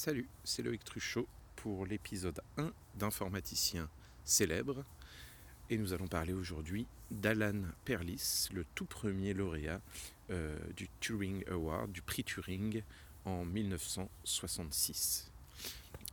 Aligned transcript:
Salut, 0.00 0.28
c'est 0.44 0.62
Loïc 0.62 0.84
Truchot 0.84 1.26
pour 1.56 1.84
l'épisode 1.84 2.40
1 2.56 2.70
d'Informaticien 2.94 3.90
célèbre. 4.24 4.84
Et 5.70 5.76
nous 5.76 5.92
allons 5.92 6.06
parler 6.06 6.32
aujourd'hui 6.32 6.86
d'Alan 7.10 7.62
Perlis, 7.84 8.48
le 8.54 8.64
tout 8.76 8.84
premier 8.84 9.34
lauréat 9.34 9.80
euh, 10.30 10.56
du 10.76 10.88
Turing 11.00 11.42
Award, 11.50 11.90
du 11.90 12.00
prix 12.00 12.22
Turing 12.22 12.84
en 13.24 13.44
1966. 13.44 15.32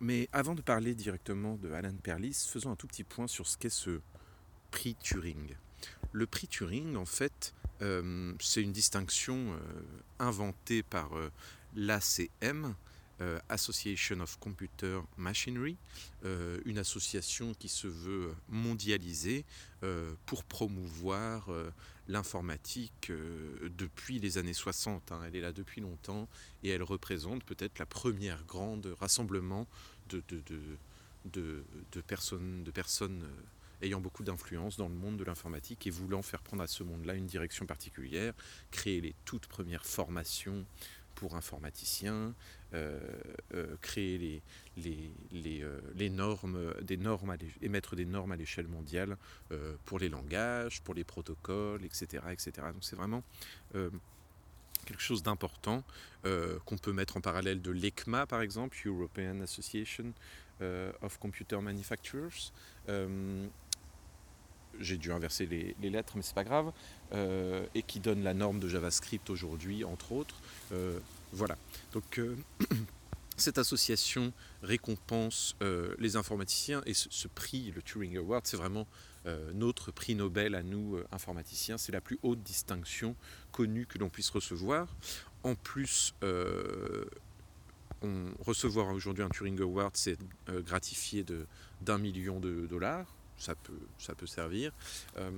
Mais 0.02 0.29
avant 0.33 0.55
de 0.55 0.61
parler 0.63 0.95
directement 0.95 1.55
de 1.57 1.71
Alan 1.71 1.95
Perlis, 2.02 2.47
faisons 2.49 2.71
un 2.71 2.75
tout 2.75 2.88
petit 2.88 3.04
point 3.04 3.27
sur 3.27 3.45
ce 3.45 3.55
qu'est 3.55 3.70
ce 3.70 4.02
prix 4.71 4.95
Turing. 4.95 5.55
Le 6.11 6.25
prix 6.25 6.47
Turing, 6.47 6.95
en 6.95 7.05
fait, 7.05 7.54
euh, 7.83 8.33
c'est 8.39 8.63
une 8.63 8.73
distinction 8.73 9.54
euh, 9.54 9.59
inventée 10.17 10.81
par 10.81 11.11
l'ACM, 11.75 12.73
euh, 13.21 13.39
Association 13.47 14.20
of 14.20 14.38
Computer 14.39 14.99
Machinery, 15.16 15.77
euh, 16.26 16.59
une 16.66 16.77
association 16.77 17.53
qui 17.53 17.70
se 17.70 17.88
veut 17.88 18.35
mondialisée 18.49 19.45
euh, 19.84 20.13
pour 20.26 20.44
promouvoir 20.44 21.49
l'informatique 22.09 23.13
depuis 23.77 24.20
les 24.20 24.38
années 24.38 24.53
60. 24.53 25.13
Hein. 25.13 25.22
Elle 25.25 25.38
est 25.38 25.41
là 25.41 25.53
depuis 25.53 25.80
longtemps 25.80 26.27
et 26.63 26.70
elle 26.70 26.84
représente 26.84 27.45
peut-être 27.45 27.80
la 27.80 27.86
première 27.86 28.44
grande 28.44 28.94
rassemblement 28.99 29.66
de, 30.09 30.22
personnes 32.05 33.25
ayant 33.81 34.02
beaucoup 34.02 34.23
d'influence 34.23 34.75
dans 34.75 34.89
le 34.89 34.95
monde 34.95 35.16
de 35.16 35.23
l'informatique 35.23 35.88
et 35.88 35.89
voulant 35.89 36.22
faire 36.22 36.41
prendre 36.41 36.63
à 36.63 36.67
ce 36.67 36.84
monde-là 36.84 37.13
une 37.13 37.27
direction 37.27 37.66
particulière, 37.66 38.34
créer 38.72 39.00
les 39.00 39.16
toutes 39.23 39.47
premières 39.47 39.86
formations 39.86 40.66
pour 41.15 41.35
informaticiens, 41.35 42.33
euh, 42.73 42.99
euh, 43.53 43.75
créer 43.81 44.41
les, 44.77 45.11
euh, 45.63 45.79
les, 45.95 46.09
normes, 46.09 46.73
des 46.81 46.97
normes 46.97 47.35
émettre 47.61 47.95
des 47.95 48.05
normes 48.05 48.33
à 48.33 48.35
l'échelle 48.35 48.67
mondiale 48.67 49.17
pour 49.85 49.99
les 49.99 50.09
langages, 50.09 50.81
pour 50.81 50.94
les 50.94 51.03
protocoles, 51.03 51.83
etc. 51.85 52.23
etc. 52.31 52.52
Donc 52.73 52.83
c'est 52.83 52.95
vraiment 52.95 53.23
quelque 54.85 55.02
chose 55.02 55.23
d'important 55.23 55.83
qu'on 56.23 56.77
peut 56.77 56.94
mettre 56.94 57.17
en 57.17 57.22
parallèle 57.22 57.61
de 57.61 57.72
l'ECMA 57.72 58.25
par 58.25 58.41
exemple, 58.41 58.77
European 58.85 59.41
Association 59.41 60.13
of 61.02 61.17
Computer 61.19 61.59
Manufacturers 61.61 62.52
j'ai 64.80 64.98
dû 64.98 65.12
inverser 65.12 65.45
les, 65.45 65.90
lettres, 65.90 66.14
mais 66.16 66.22
c'est 66.22 66.36
pas 66.36 66.44
grave, 66.44 66.72
euh, 67.14 67.66
et 67.76 67.84
qui 67.84 68.00
donne 68.00 68.23
la 68.23 68.34
norme 68.34 68.59
de 68.59 68.68
JavaScript 68.68 69.30
aujourd'hui, 69.30 69.84
entre 69.84 70.12
autres. 70.12 70.36
Euh, 70.72 71.00
voilà. 71.31 71.58
Donc 71.94 72.20
euh, 72.20 72.36
cette 73.38 73.58
association 73.58 74.34
récompense 74.64 75.56
les 76.00 76.16
informaticiens 76.16 76.81
et 76.86 76.94
ce, 76.94 77.28
prix, 77.28 77.72
le 77.76 77.81
Turing 77.81 78.18
Award, 78.18 78.46
c'est 78.46 78.58
vraiment 78.58 78.88
notre 79.56 79.92
prix 79.92 80.14
Nobel 80.14 80.53
à 80.53 80.62
nous 80.62 81.00
informaticiens. 81.12 81.80
C'est 81.80 81.92
la 81.92 82.00
plus 82.00 82.20
haute 82.22 82.44
distinction 82.44 83.16
connue 83.52 83.88
que 83.88 83.98
l'on 83.98 84.09
puisse 84.09 84.30
recevoir. 84.30 84.88
En 85.44 85.56
plus, 85.56 86.14
recevoir 88.40 88.94
aujourd'hui 88.94 89.23
un 89.23 89.30
Turing 89.30 89.59
Award, 89.59 89.98
c'est 89.98 90.18
gratifié 90.48 91.26
d'un 91.81 91.98
million 91.98 92.40
de 92.40 92.68
dollars 92.68 93.08
ça 93.38 93.55
peut, 93.55 93.80
ça 93.97 94.16
peut 94.16 94.28
servir. 94.28 94.72
Euh, 95.17 95.31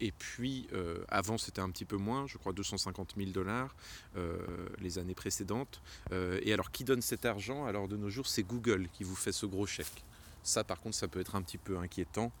et 0.00 0.12
puis, 0.12 0.68
euh, 0.72 1.04
avant, 1.08 1.38
c'était 1.38 1.60
un 1.60 1.70
petit 1.70 1.84
peu 1.84 1.96
moins, 1.96 2.26
je 2.26 2.38
crois 2.38 2.52
250 2.52 3.14
000 3.16 3.30
dollars 3.30 3.74
euh, 4.16 4.38
les 4.80 4.98
années 4.98 5.14
précédentes. 5.14 5.80
et 6.12 6.52
alors, 6.52 6.70
qui 6.70 6.84
donne 6.84 7.02
cet 7.02 7.24
argent 7.24 7.64
Alors, 7.66 7.88
de 7.88 7.96
nos 7.96 8.10
jours, 8.10 8.26
c'est 8.26 8.42
Google 8.42 8.88
qui 8.92 9.04
vous 9.04 9.16
fait 9.16 9.32
ce 9.32 9.46
gros 9.46 9.66
chèque. 9.66 10.04
Ça, 10.42 10.64
par 10.64 10.80
contre, 10.80 10.96
ça 10.96 11.08
peut 11.08 11.20
être 11.20 11.36
un 11.36 11.42
petit 11.42 11.58
peu 11.58 11.78
inquiétant. 11.78 12.32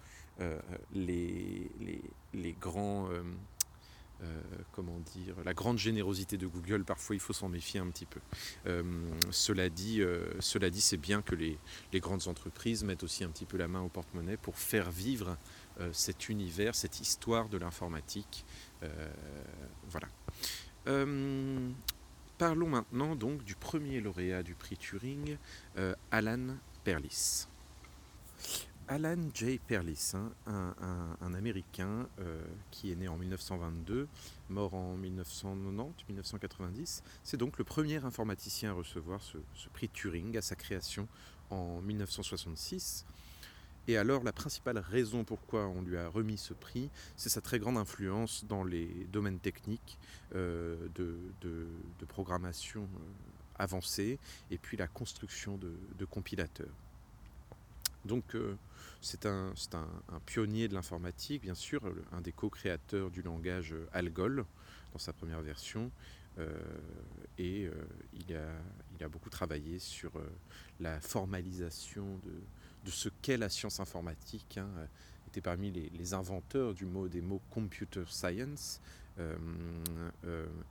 Les, 0.92 1.70
les, 1.80 2.02
les, 2.34 2.52
grands 2.52 3.08
comment 4.72 4.98
dire, 5.14 5.34
la 5.44 5.54
grande 5.54 5.78
générosité 5.78 6.36
de 6.36 6.46
Google, 6.46 6.84
parfois 6.84 7.16
il 7.16 7.20
faut 7.20 7.32
s'en 7.32 7.48
méfier 7.48 7.80
un 7.80 7.88
petit 7.88 8.06
peu. 8.06 8.20
Euh, 8.66 8.82
cela 9.30 9.68
dit, 9.68 10.00
euh, 10.00 10.26
cela 10.40 10.70
dit 10.70 10.80
c'est 10.80 10.96
bien 10.96 11.22
que 11.22 11.34
les, 11.34 11.58
grandes 11.94 12.28
entreprises 12.28 12.84
mettent 12.84 13.02
aussi 13.02 13.24
un 13.24 13.28
petit 13.28 13.44
peu 13.44 13.56
la 13.56 13.68
main 13.68 13.80
au 13.80 13.88
porte-monnaie 13.88 14.36
pour 14.36 14.58
faire 14.58 14.90
vivre 14.90 15.36
cet 15.92 16.28
univers, 16.28 16.74
cette 16.74 17.00
histoire 17.00 17.48
de 17.48 17.56
l'informatique. 17.56 18.44
voilà. 19.88 20.08
parlons 22.36 22.68
maintenant 22.68 23.16
donc 23.16 23.42
du 23.44 23.54
premier 23.54 24.00
lauréat 24.00 24.42
du 24.42 24.54
prix 24.54 24.76
Turing, 24.76 25.36
Alan 26.10 26.56
Perlis. 26.84 27.46
Alan 28.92 29.30
J. 29.32 29.58
Perlis, 29.58 30.12
hein, 30.12 30.30
un, 31.22 31.32
Américain 31.32 32.06
euh, 32.18 32.44
qui 32.70 32.92
est 32.92 32.94
né 32.94 33.08
en 33.08 33.16
1922, 33.16 34.06
mort 34.50 34.74
en 34.74 34.98
1990-1990. 34.98 37.00
C'est 37.24 37.38
donc 37.38 37.56
le 37.56 37.64
premier 37.64 38.04
informaticien 38.04 38.72
à 38.72 38.74
recevoir 38.74 39.22
ce, 39.22 39.38
prix 39.72 39.88
Turing 39.88 40.36
à 40.36 40.42
sa 40.42 40.56
création 40.56 41.08
en 41.48 41.80
1966. 41.80 43.06
Et 43.88 43.96
alors 43.96 44.24
la 44.24 44.32
principale 44.34 44.76
raison 44.76 45.24
pourquoi 45.24 45.68
on 45.68 45.80
lui 45.80 45.96
a 45.96 46.08
remis 46.08 46.36
ce 46.36 46.52
prix, 46.52 46.90
c'est 47.16 47.30
sa 47.30 47.40
très 47.40 47.58
grande 47.58 47.78
influence 47.78 48.44
dans 48.44 48.62
les 48.62 49.06
domaines 49.10 49.38
techniques 49.38 49.98
euh, 50.34 50.76
de, 50.94 51.16
programmation 52.08 52.82
euh, 52.82 52.98
avancée 53.54 54.18
et 54.50 54.58
puis 54.58 54.76
la 54.76 54.86
construction 54.86 55.56
de 55.56 56.04
compilateurs. 56.04 56.74
Donc 58.04 58.34
euh, 58.34 58.56
c'est 59.00 59.26
un, 59.26 59.52
pionnier 60.26 60.68
de 60.68 60.74
l'informatique, 60.74 61.42
bien 61.42 61.54
sûr, 61.54 61.82
un 62.12 62.20
des 62.20 62.32
co-créateurs 62.32 63.10
du 63.10 63.22
langage 63.22 63.74
Algol 63.92 64.44
dans 64.92 64.98
sa 64.98 65.12
première 65.12 65.40
version. 65.40 65.90
Euh, 66.38 66.48
et 67.38 67.66
euh, 67.66 67.72
il, 68.14 68.34
a, 69.04 69.08
beaucoup 69.08 69.30
travaillé 69.30 69.78
sur 69.78 70.12
la 70.80 71.00
formalisation 71.00 72.20
de, 72.84 72.90
ce 72.90 73.08
qu'est 73.20 73.36
la 73.36 73.48
science 73.48 73.80
informatique. 73.80 74.58
Hein. 74.58 74.68
Il 75.26 75.28
était 75.28 75.40
parmi 75.40 75.70
les, 75.70 76.14
inventeurs 76.14 76.74
du 76.74 76.86
mot, 76.86 77.08
des 77.08 77.20
mots 77.20 77.42
computer 77.50 78.04
science, 78.06 78.80
euh, 78.80 78.80
euh, 78.80 79.01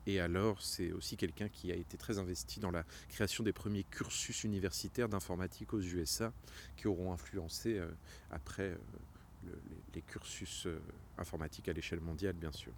et 0.06 0.20
alors, 0.20 0.62
c'est 0.62 0.92
aussi 0.92 1.18
quelqu'un 1.18 1.50
qui 1.50 1.72
a 1.72 1.76
été 1.76 1.98
très 1.98 2.18
investi 2.18 2.60
dans 2.60 2.72
la 2.72 2.84
création 3.10 3.44
des 3.44 3.54
premiers 3.54 3.84
cursus 3.84 4.44
universitaires 4.44 5.10
d'informatique 5.10 5.74
aux 5.74 5.82
USA, 5.82 6.34
qui 6.78 6.88
auront 6.88 7.14
influencé 7.14 7.78
euh, 7.78 7.88
après 8.32 8.78
les, 9.94 10.02
cursus 10.02 10.68
informatiques 11.18 11.68
à 11.70 11.74
l'échelle 11.74 12.00
mondiale, 12.00 12.34
bien 12.34 12.52
sûr. 12.52 12.74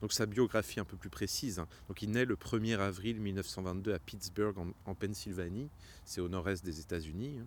Donc 0.00 0.12
sa 0.12 0.26
biographie 0.26 0.80
un 0.80 0.84
peu 0.84 0.96
plus 0.96 1.10
précise. 1.10 1.58
Hein. 1.58 1.68
Donc 1.88 2.02
il 2.02 2.10
naît 2.10 2.24
le 2.24 2.36
1er 2.36 2.78
avril 2.78 3.20
1922 3.20 3.92
à 3.92 3.98
Pittsburgh, 3.98 4.56
en, 4.84 4.94
Pennsylvanie. 4.94 5.70
C'est 6.04 6.20
au 6.20 6.28
nord-est 6.28 6.64
des 6.64 6.80
États-Unis. 6.80 7.38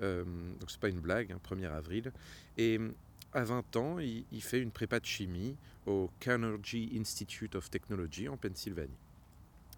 Hein. 0.00 0.24
donc 0.60 0.70
c'est 0.70 0.80
pas 0.80 0.88
une 0.88 1.00
blague, 1.00 1.34
1er 1.48 1.66
hein, 1.66 1.72
avril. 1.72 2.12
Et 2.56 2.78
à 3.34 3.44
20 3.44 3.76
ans, 3.76 3.98
il, 3.98 4.42
fait 4.42 4.60
une 4.60 4.70
prépa 4.70 5.00
de 5.00 5.04
chimie 5.04 5.56
au 5.86 6.08
Carnegie 6.20 6.90
Institute 6.98 7.56
of 7.56 7.68
Technology 7.68 8.28
en 8.28 8.36
Pennsylvanie. 8.36 8.96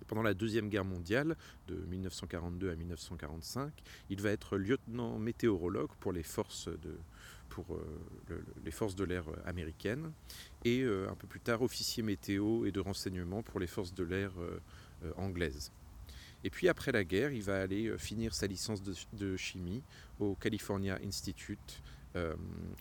Pendant 0.07 0.23
la 0.23 0.35
Deuxième 0.35 0.69
Guerre 0.69 0.85
mondiale, 0.85 1.37
de 1.67 1.75
1942 1.75 2.71
à 2.71 2.77
1945, 2.77 3.73
il 4.11 4.21
va 4.21 4.31
être 4.31 4.59
lieutenant 4.59 5.19
météorologue 5.19 5.91
pour 6.01 6.13
les 6.13 6.23
forces 6.23 6.69
de, 6.69 6.97
pour, 7.49 7.75
euh, 7.75 8.43
les 8.65 8.71
forces 8.71 8.95
de 8.95 9.05
l'air 9.05 9.25
américaines 9.47 10.13
et 10.65 10.83
euh, 10.83 11.09
un 11.11 11.15
peu 11.15 11.27
plus 11.27 11.41
tard 11.41 11.63
officier 11.63 12.03
météo 12.03 12.67
et 12.67 12.73
de 12.73 12.81
renseignement 12.81 13.43
pour 13.43 13.59
les 13.59 13.67
forces 13.67 13.95
de 13.95 14.05
l'air 14.05 14.33
euh, 14.39 14.61
anglaises. 15.17 15.73
Et 16.45 16.51
puis 16.51 16.69
après 16.69 16.93
la 16.93 17.03
guerre, 17.03 17.33
il 17.33 17.43
va 17.43 17.61
aller 17.61 17.97
finir 17.99 18.35
sa 18.35 18.47
licence 18.47 18.83
de, 18.83 19.37
chimie 19.37 19.83
au 20.21 20.35
California 20.35 20.99
Institute 21.05 21.83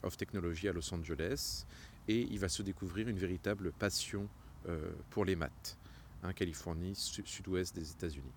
of 0.04 0.18
Technology 0.18 0.70
à 0.70 0.74
Los 0.74 0.94
Angeles 0.94 1.66
et 2.08 2.22
il 2.22 2.40
va 2.40 2.50
se 2.50 2.62
découvrir 2.62 3.08
une 3.08 3.18
véritable 3.18 3.72
passion 3.72 4.30
euh, 4.68 4.92
pour 5.10 5.26
les 5.26 5.36
maths, 5.36 5.78
hein, 6.24 6.34
Californie, 6.34 6.96
sud-ouest 6.96 7.76
des 7.76 7.92
États-Unis. 7.92 8.32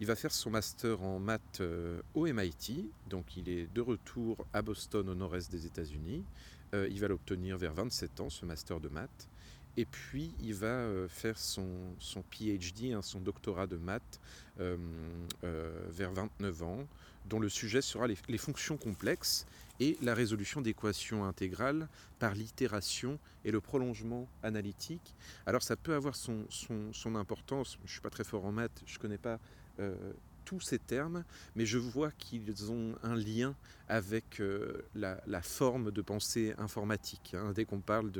Il 0.00 0.06
va 0.06 0.16
faire 0.16 0.32
son 0.32 0.50
master 0.50 1.02
en 1.02 1.18
maths 1.18 1.60
euh, 1.60 2.00
au 2.14 2.26
MIT, 2.26 2.90
donc 3.08 3.36
il 3.36 3.48
est 3.48 3.72
de 3.72 3.80
retour 3.80 4.46
à 4.52 4.62
Boston 4.62 5.08
au 5.08 5.14
nord-est 5.14 5.50
des 5.50 5.66
États-Unis. 5.66 6.24
il 6.72 6.98
va 6.98 7.06
l'obtenir 7.06 7.56
vers 7.56 7.72
27 7.72 8.20
ans, 8.20 8.30
ce 8.30 8.44
master 8.44 8.80
de 8.80 8.88
maths. 8.88 9.28
Et 9.76 9.84
puis 9.84 10.32
il 10.40 10.54
va 10.54 10.86
faire 11.08 11.38
son, 11.38 11.66
son 11.98 12.22
PhD, 12.22 12.92
hein, 12.92 13.02
son 13.02 13.20
doctorat 13.20 13.66
de 13.66 13.76
maths, 13.76 14.20
vers 14.56 16.12
29 16.12 16.62
ans, 16.62 16.86
dont 17.26 17.40
le 17.40 17.48
sujet 17.48 17.82
sera 17.82 18.06
les 18.06 18.38
fonctions 18.38 18.76
complexes 18.76 19.46
et 19.80 19.96
la 20.02 20.14
résolution 20.14 20.60
d'équations 20.60 21.24
intégrales 21.24 21.88
par 22.18 22.34
l'itération 22.34 23.18
et 23.44 23.50
le 23.50 23.60
prolongement 23.60 24.28
analytique. 24.42 25.14
Alors 25.46 25.62
ça 25.62 25.76
peut 25.76 25.94
avoir 25.94 26.14
son, 26.14 26.46
son, 26.50 27.16
importance, 27.16 27.76
je 27.80 27.88
ne 27.88 27.88
suis 27.88 28.00
pas 28.00 28.10
très 28.10 28.24
fort 28.24 28.44
en 28.44 28.52
maths, 28.52 28.82
je 28.86 28.96
ne 28.96 29.00
connais 29.00 29.18
pas 29.18 29.38
euh, 29.80 29.96
tous 30.44 30.60
ces 30.60 30.78
termes, 30.78 31.24
mais 31.56 31.66
je 31.66 31.78
vois 31.78 32.10
qu'ils 32.12 32.70
ont 32.70 32.94
un 33.02 33.14
lien 33.14 33.54
avec 33.88 34.40
euh, 34.40 34.82
la, 34.94 35.42
forme 35.42 35.90
de 35.90 36.02
pensée 36.02 36.54
informatique. 36.58 37.34
Hein. 37.34 37.52
Dès 37.54 37.64
qu'on 37.64 37.80
parle 37.80 38.10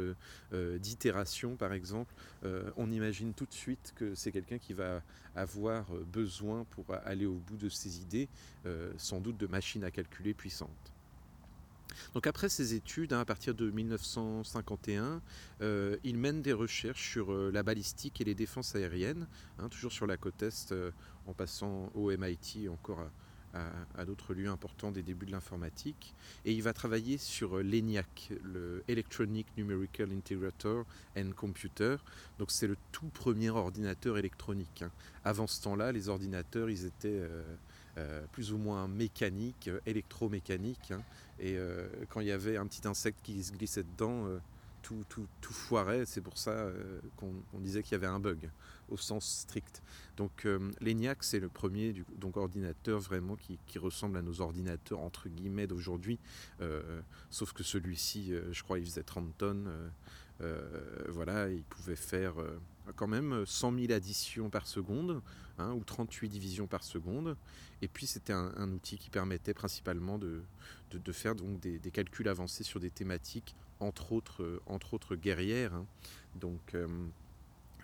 euh, 0.53 0.79
d'itération, 0.79 1.57
par 1.57 1.73
exemple, 1.73 2.15
euh, 2.45 2.71
on 2.77 2.91
imagine 2.91 3.33
tout 3.33 3.47
de 3.47 3.53
suite 3.53 3.95
que 3.97 4.15
c'est 4.15 4.33
quelqu'un 4.33 4.59
qui 4.59 4.73
va 4.73 5.03
avoir 5.35 5.87
besoin 6.13 6.65
pour 6.71 6.85
aller 7.05 7.27
au 7.27 7.35
bout 7.35 7.57
de 7.57 7.69
ses 7.69 8.01
idées, 8.01 8.29
sans 8.97 9.21
doute 9.21 9.37
de 9.37 9.49
machines 9.49 9.83
à 9.83 9.91
calculer 9.91 10.33
puissantes. 10.33 10.94
Donc 12.15 12.27
après 12.27 12.49
ses 12.49 12.75
études, 12.75 13.13
hein, 13.13 13.21
à 13.21 13.25
partir 13.25 13.55
de 13.55 13.71
1951, 13.71 15.23
euh, 15.61 15.97
il 16.05 16.19
mène 16.19 16.43
des 16.43 16.53
recherches 16.53 17.11
sur 17.11 17.33
euh, 17.33 17.51
la 17.53 17.63
balistique 17.63 18.21
et 18.21 18.25
les 18.25 18.35
défenses 18.35 18.75
aériennes, 18.75 19.27
hein, 19.59 19.69
toujours 19.69 19.93
sur 19.93 20.07
la 20.07 20.17
côte 20.17 20.43
Est, 20.43 20.73
euh, 20.73 20.91
en 21.27 21.33
passant 21.33 21.91
au 21.95 22.11
MIT 22.17 22.65
et 22.65 22.69
encore 22.69 23.09
à, 23.97 24.05
d'autres 24.05 24.35
lieux 24.35 24.49
importants 24.49 24.91
des 24.91 25.05
débuts 25.05 25.27
de 25.27 25.31
l'informatique. 25.31 26.13
Et 26.45 26.53
il 26.53 26.63
va 26.63 26.73
travailler 26.73 27.19
sur 27.19 27.63
l'ENIAC, 27.63 28.33
le 28.43 28.83
Electronic 28.89 29.47
Numerical 29.57 30.11
Integrator 30.11 30.85
and 31.17 31.31
Computer. 31.37 31.97
Donc 32.41 32.51
c'est 32.51 32.67
le 32.67 32.77
tout 32.91 33.07
premier 33.07 33.51
ordinateur 33.51 34.19
électronique. 34.19 34.83
Hein. 34.83 34.91
Avant 35.23 35.47
ce 35.47 35.63
temps-là, 35.63 35.93
les 35.93 36.09
ordinateurs, 36.09 36.69
ils 36.69 36.85
étaient... 36.85 37.23
plus 38.33 38.53
ou 38.53 38.59
moins 38.59 38.89
mécaniques, 38.89 39.71
électromécaniques, 39.87 40.93
et 41.39 41.57
euh, 41.57 41.89
quand 42.09 42.21
il 42.21 42.29
y 42.29 42.33
avait 42.33 42.57
un 42.57 42.67
petit 42.67 42.87
insecte 42.87 43.19
qui 43.23 43.43
se 43.43 43.53
glissait 43.53 43.83
dedans, 43.83 44.27
euh, 44.27 44.39
tout, 44.83 45.05
tout, 45.09 45.27
tout, 45.41 45.53
foirait. 45.53 46.05
C'est 46.07 46.21
pour 46.21 46.39
ça 46.39 46.51
euh, 46.51 47.01
qu'on 47.17 47.33
disait 47.59 47.83
qu'il 47.83 47.93
y 47.93 47.95
avait 47.95 48.07
un 48.07 48.21
bug, 48.21 48.51
au 48.91 48.97
sens 48.97 49.27
strict. 49.27 49.83
Donc 50.17 50.47
l'ENIAC, 50.81 51.25
c'est 51.25 51.41
le 51.41 51.49
premier 51.49 52.05
donc, 52.19 52.37
ordinateur 52.37 53.01
vraiment 53.01 53.35
qui, 53.35 53.59
qui, 53.67 53.79
ressemble 53.79 54.19
à 54.19 54.23
nos 54.23 54.41
ordinateurs 54.41 55.01
entre 55.01 55.29
guillemets 55.29 55.67
d'aujourd'hui. 55.67 56.19
sauf 57.31 57.53
que 57.53 57.65
celui-ci, 57.65 58.33
je 58.53 58.63
crois, 58.63 58.79
il 58.79 58.85
faisait 58.85 59.03
30 59.03 59.37
tonnes. 59.37 59.69
Voilà, 61.09 61.49
il 61.49 61.63
pouvait 61.63 61.97
faire 61.97 62.35
quand 62.97 63.07
même 63.07 63.45
100 63.47 63.79
000 63.79 63.93
additions 63.93 64.51
par 64.51 64.67
seconde, 64.67 65.23
hein, 65.59 65.73
ou 65.73 65.85
38 65.85 66.29
divisions 66.29 66.67
par 66.67 66.85
seconde. 66.85 67.37
Et 67.83 67.89
puis 67.89 68.07
c'était 68.07 68.33
un, 68.33 68.71
outil 68.73 68.99
qui 68.99 69.11
permettait 69.11 69.55
principalement 69.55 70.19
de, 70.19 70.43
de, 70.91 71.13
faire 71.13 71.35
donc 71.35 71.61
des, 71.61 71.91
calculs 71.91 72.29
avancés 72.29 72.65
sur 72.65 72.81
des 72.81 72.91
thématiques, 72.91 73.57
entre 73.81 74.13
autres, 74.13 74.61
entre 74.67 74.95
autres 74.95 75.17
guerrières. 75.17 75.75
Hein. 75.75 75.87
Donc 76.37 76.75
euh, 76.75 76.89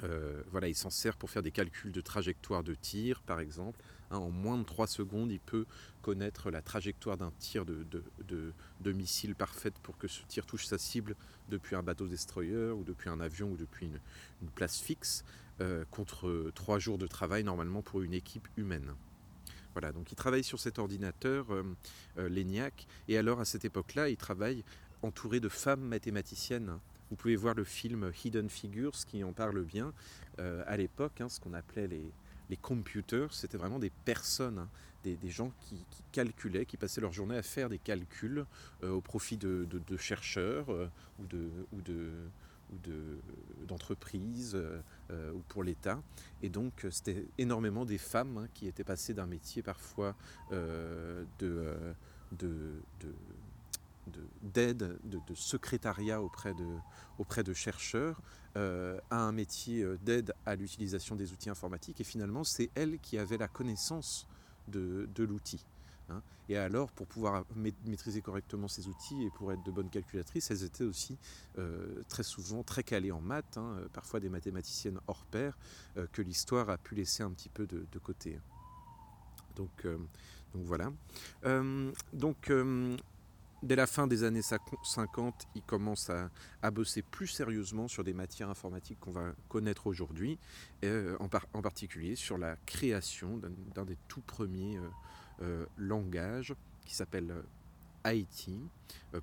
euh, 0.03 0.43
voilà, 0.51 0.69
il 0.69 0.75
s'en 0.75 0.91
sert 0.91 1.17
pour 1.17 1.31
faire 1.31 1.43
des 1.43 1.51
calculs 1.51 1.93
de 1.93 2.01
trajectoire 2.01 2.63
de 2.63 2.75
tir, 2.75 3.23
par 3.23 3.41
exemple. 3.41 3.79
Hein, 4.11 4.19
en 4.19 4.31
moins 4.31 4.59
de 4.59 4.65
3 4.65 4.87
secondes, 4.87 5.31
il 5.31 5.41
peut 5.41 5.67
connaître 6.03 6.51
la 6.51 6.63
trajectoire 6.63 7.17
d'un 7.17 7.33
tir 7.39 7.65
de, 7.65 7.87
de, 7.91 8.53
de, 8.81 8.93
missile 8.93 9.35
parfaite 9.35 9.75
pour 9.83 9.99
que 9.99 10.09
ce 10.09 10.23
tir 10.27 10.47
touche 10.47 10.67
sa 10.67 10.79
cible 10.79 11.15
depuis 11.49 11.77
un 11.77 11.83
bateau 11.83 12.07
destroyer 12.07 12.71
ou 12.71 12.85
depuis 12.85 13.09
un 13.09 13.21
avion 13.21 13.51
ou 13.51 13.57
depuis 13.57 13.87
une, 13.87 14.49
place 14.55 14.81
fixe, 14.81 15.25
euh, 15.61 15.85
contre 15.91 16.51
3 16.55 16.79
jours 16.79 16.99
de 16.99 17.07
travail 17.07 17.45
normalement 17.45 17.83
pour 17.83 18.03
une 18.03 18.15
équipe 18.15 18.49
humaine. 18.57 18.95
Voilà, 19.73 19.93
donc 19.93 20.11
il 20.11 20.17
travaille 20.17 20.43
sur 20.43 20.59
cet 20.59 20.79
ordinateur, 20.79 21.47
euh, 21.51 21.63
l'ENIAC, 22.17 22.87
et 23.09 23.17
alors 23.17 23.41
à 23.41 23.45
cette 23.45 23.65
époque-là, 23.65 24.09
il 24.09 24.17
travaille 24.17 24.65
entouré 25.03 25.39
de 25.39 25.49
femmes 25.49 25.83
mathématiciennes 25.83 26.79
vous 27.11 27.17
pouvez 27.17 27.35
voir 27.35 27.55
le 27.55 27.65
film 27.65 28.13
Hidden 28.25 28.49
Figures 28.49 28.93
qui 29.07 29.25
en 29.25 29.33
parle 29.33 29.65
bien. 29.65 29.93
Euh, 30.39 30.63
à 30.67 30.77
l'époque, 30.77 31.21
hein, 31.21 31.29
ce 31.29 31.41
qu'on 31.41 31.55
appelait 31.55 31.89
les, 31.89 32.13
les 32.51 32.57
computers, 32.57 33.33
c'était 33.33 33.57
vraiment 33.57 33.79
des 33.79 33.91
personnes, 33.91 34.59
hein, 34.59 34.69
des, 35.05 35.31
gens 35.31 35.51
qui, 35.61 35.83
calculaient, 36.13 36.67
qui 36.67 36.77
passaient 36.77 37.01
leur 37.01 37.13
journée 37.13 37.37
à 37.37 37.43
faire 37.43 37.71
des 37.71 37.79
calculs 37.79 38.45
euh, 38.83 38.91
au 38.91 39.01
profit 39.01 39.39
de, 39.39 39.67
chercheurs 39.97 40.71
euh, 40.71 40.91
ou 41.19 41.27
de, 41.27 41.49
ou 41.73 41.81
de 41.81 42.11
ou 42.73 43.67
d'entreprises 43.67 44.57
ou 45.11 45.39
pour 45.49 45.65
l'État. 45.65 46.01
Et 46.41 46.49
donc 46.49 46.87
c'était 46.91 47.27
énormément 47.37 47.85
des 47.85 47.99
femmes 47.99 48.39
hein, 48.39 48.49
qui 48.55 48.69
étaient 48.69 48.85
passées 48.85 49.13
d'un 49.13 49.27
métier 49.27 49.61
parfois 49.61 50.15
de, 50.53 51.75
de, 52.31 52.81
d'aide, 54.43 54.99
de, 55.05 55.35
secrétariat 55.35 56.21
auprès 56.23 56.55
de, 56.55 56.67
auprès 57.19 57.43
de 57.43 57.53
chercheurs, 57.53 58.21
euh, 58.57 58.99
à 59.11 59.21
un 59.21 59.31
métier 59.31 59.83
euh, 59.83 59.97
d'aide 60.03 60.35
à 60.45 60.57
l'utilisation 60.57 61.15
des 61.15 61.33
outils 61.33 61.51
informatiques. 61.51 62.01
Et 62.01 62.05
finalement, 62.05 62.43
c'est 62.43 62.69
elle 62.75 62.99
qui 62.99 63.17
avait 63.17 63.37
la 63.37 63.47
connaissance 63.47 64.27
de, 64.67 65.09
l'outil. 65.19 65.65
Hein. 66.09 66.21
Et 66.49 66.57
alors, 66.57 66.91
pour 66.91 67.07
pouvoir 67.07 67.45
maîtriser 67.55 68.23
correctement 68.23 68.67
ces 68.67 68.89
outils 68.89 69.23
et 69.23 69.31
pour 69.31 69.53
être 69.53 69.63
de 69.63 69.71
bonnes 69.71 69.89
calculatrices, 69.89 70.51
elles 70.51 70.65
étaient 70.65 70.85
aussi 70.85 71.17
euh, 71.59 72.03
très 72.09 72.25
souvent 72.25 72.65
très 72.65 72.83
calées 72.83 73.13
en 73.13 73.21
maths, 73.21 73.57
hein, 73.57 73.77
parfois 73.93 74.19
des 74.19 74.29
mathématiciennes 74.29 74.99
hors 75.07 75.25
pair, 75.27 75.57
que 76.13 76.23
l'histoire 76.23 76.71
a 76.71 76.79
pu 76.79 76.97
laisser 76.97 77.23
un 77.23 77.31
petit 77.31 77.51
peu 77.51 77.67
de, 77.67 77.99
côté. 78.03 78.39
Donc, 79.55 79.87
donc 80.55 80.65
voilà. 80.65 80.91
donc 82.13 82.51
Dès 83.63 83.77
la 83.77 83.87
fin 83.87 84.07
des 84.07 84.25
années 84.25 84.41
50, 84.43 85.49
il 85.55 85.63
commence 85.63 86.09
à, 86.09 86.71
bosser 86.71 87.03
plus 87.03 87.27
sérieusement 87.27 87.89
sur 87.89 88.03
des 88.03 88.15
matières 88.15 88.49
informatiques 88.49 88.99
qu'on 89.01 89.13
va 89.13 89.35
connaître 89.51 89.87
aujourd'hui, 89.87 90.39
euh, 90.83 91.15
en, 91.21 91.29
particulier 91.61 92.17
sur 92.17 92.39
la 92.39 92.57
création 92.65 93.39
d'un 93.75 93.85
des 93.85 93.99
tout 94.09 94.23
premiers 94.23 94.79
euh, 94.79 94.89
euh, 95.43 95.67
langages 95.77 96.55
qui 96.87 96.95
s'appelle 96.95 97.35
IT, 98.07 98.51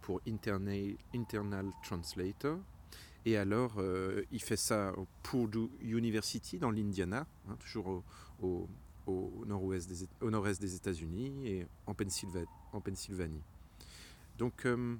pour 0.03 0.21
Internal, 0.27 1.71
Translator. 1.83 2.59
Et 3.25 3.37
alors, 3.37 3.81
il 4.31 4.41
fait 4.41 4.55
ça 4.55 4.93
au 4.95 5.07
Purdue 5.23 5.69
University 5.81 6.59
dans 6.59 6.69
l'Indiana, 6.69 7.25
hein, 7.49 7.57
toujours 7.59 8.03
au, 8.41 8.69
nord-est 9.47 10.61
des 10.61 10.75
États-Unis 10.75 11.47
et 11.47 11.67
en 11.87 11.95
Pennsylvanie. 11.95 13.41
Donc 14.37 14.65
euh, 14.65 14.95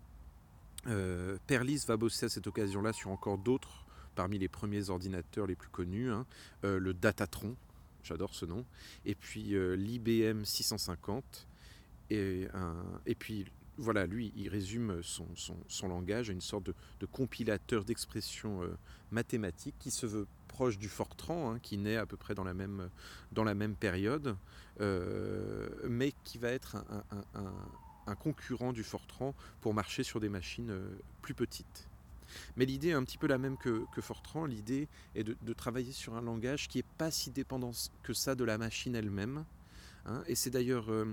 euh, 0.87 1.37
Perlis 1.47 1.83
va 1.87 1.97
bosser 1.97 2.25
à 2.25 2.29
cette 2.29 2.47
occasion-là 2.47 2.93
sur 2.93 3.11
encore 3.11 3.37
d'autres 3.37 3.85
parmi 4.15 4.39
les 4.39 4.47
premiers 4.47 4.89
ordinateurs 4.89 5.45
les 5.45 5.55
plus 5.55 5.69
connus, 5.69 6.11
hein. 6.11 6.25
euh, 6.63 6.79
le 6.79 6.93
Datatron, 6.95 7.55
j'adore 8.03 8.33
ce 8.33 8.45
nom, 8.45 8.65
et 9.05 9.13
puis 9.13 9.53
l'IBM 9.75 10.43
650, 10.43 11.47
et, 12.09 12.47
puis 13.19 13.45
voilà, 13.77 14.07
lui, 14.07 14.33
il 14.35 14.49
résume 14.49 15.03
son, 15.03 15.87
langage 15.87 16.31
à 16.31 16.33
une 16.33 16.41
sorte 16.41 16.63
de, 16.63 17.05
compilateur 17.05 17.85
d'expressions 17.85 18.61
mathématiques 19.11 19.75
qui 19.77 19.91
se 19.91 20.07
veut 20.07 20.25
proche 20.47 20.79
du 20.79 20.89
Fortran, 20.89 21.51
hein, 21.51 21.59
qui 21.59 21.77
naît 21.77 21.97
à 21.97 22.07
peu 22.07 22.17
près 22.17 22.33
dans 22.33 22.45
la 22.45 22.55
même, 22.55 22.89
dans 23.33 23.45
période, 23.75 24.35
mais 24.79 26.11
qui 26.23 26.39
va 26.39 26.49
être 26.49 26.77
un 27.35 27.53
concurrent 28.15 28.73
du 28.73 28.83
Fortran 28.83 29.33
pour 29.61 29.73
marcher 29.73 30.03
sur 30.03 30.19
des 30.19 30.29
machines 30.29 30.71
euh, 30.71 30.89
plus 31.21 31.33
petites. 31.33 31.87
Mais 32.55 32.65
l'idée 32.65 32.89
est 32.89 32.93
un 32.93 33.03
petit 33.03 33.17
peu 33.17 33.27
la 33.27 33.37
même 33.37 33.57
que, 33.57 33.85
Fortran. 34.01 34.45
L'idée 34.45 34.87
est 35.15 35.23
de, 35.23 35.53
travailler 35.53 35.91
sur 35.91 36.15
un 36.15 36.21
langage 36.21 36.67
qui 36.67 36.79
n'est 36.79 36.85
pas 36.97 37.11
si 37.11 37.31
dépendant 37.31 37.71
que 38.03 38.13
ça 38.13 38.35
de 38.35 38.43
la 38.43 38.57
machine 38.57 38.95
elle-même. 38.95 39.45
Hein. 40.07 40.23
et 40.27 40.35
c'est 40.35 40.49
d'ailleurs 40.49 40.89
euh, 40.89 41.05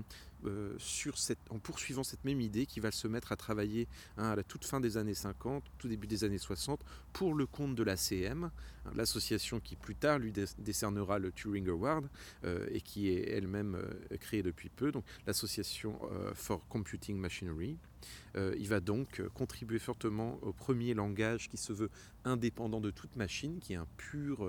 euh, 0.45 0.77
en 1.49 1.59
poursuivant 1.59 2.03
cette 2.03 2.23
même 2.23 2.39
idée 2.39 2.65
qu'il 2.65 2.81
va 2.81 2.91
se 2.91 3.07
mettre 3.07 3.33
à 3.33 3.35
travailler 3.35 3.87
hein, 4.17 4.29
à 4.29 4.35
la 4.35 4.43
toute 4.43 4.63
fin 4.63 4.79
des 4.79 4.95
années 4.95 5.13
50, 5.13 5.63
tout 5.77 5.87
début 5.89 6.07
des 6.07 6.23
années 6.23 6.37
60, 6.37 6.79
pour 7.11 7.33
le 7.33 7.45
compte 7.45 7.75
de 7.75 7.83
l'ACM, 7.83 8.45
hein, 8.45 8.91
l'association 8.95 9.59
qui 9.59 9.75
plus 9.75 9.95
tard 9.95 10.19
lui 10.19 10.31
décernera 10.59 11.19
le 11.19 11.31
Turing 11.31 11.67
Award 11.67 12.07
euh, 12.45 12.67
et 12.71 12.79
qui 12.79 13.09
est 13.09 13.31
elle-même 13.31 13.77
créée 14.21 14.43
depuis 14.43 14.69
peu, 14.69 14.91
donc 14.91 15.03
l'association 15.27 15.99
for 16.33 16.65
Computing 16.67 17.17
Machinery. 17.17 17.77
il 18.35 18.67
va 18.67 18.79
donc 18.79 19.21
contribuer 19.33 19.79
fortement 19.79 20.39
au 20.41 20.53
premier 20.53 20.93
langage 20.93 21.49
qui 21.49 21.57
se 21.57 21.73
veut 21.73 21.89
indépendant 22.23 22.79
de 22.79 22.91
toute 22.91 23.15
machine, 23.15 23.59
qui 23.59 23.73
est 23.73 23.77
un 23.77 23.87
pur 23.97 24.47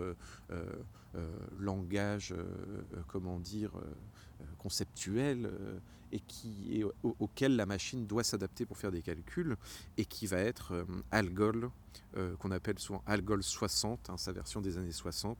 langage, 1.58 2.34
comment 3.08 3.40
dire, 3.40 3.72
conceptuel 4.58 5.50
et 6.12 6.20
qui 6.20 6.84
auquel 7.02 7.56
la 7.56 7.66
machine 7.66 8.06
doit 8.06 8.24
s'adapter 8.24 8.64
pour 8.64 8.76
faire 8.76 8.90
des 8.90 9.02
calculs 9.02 9.56
et 9.96 10.04
qui 10.04 10.26
va 10.26 10.38
être 10.38 10.72
euh, 10.72 10.84
Algol, 11.10 11.70
euh, 12.16 12.34
qu'on 12.36 12.50
appelle 12.50 12.78
souvent 12.78 13.02
Algol 13.06 13.42
60, 13.42 14.10
hein, 14.10 14.16
sa 14.16 14.32
version 14.32 14.60
des 14.60 14.78
années 14.78 14.92
60. 14.92 15.36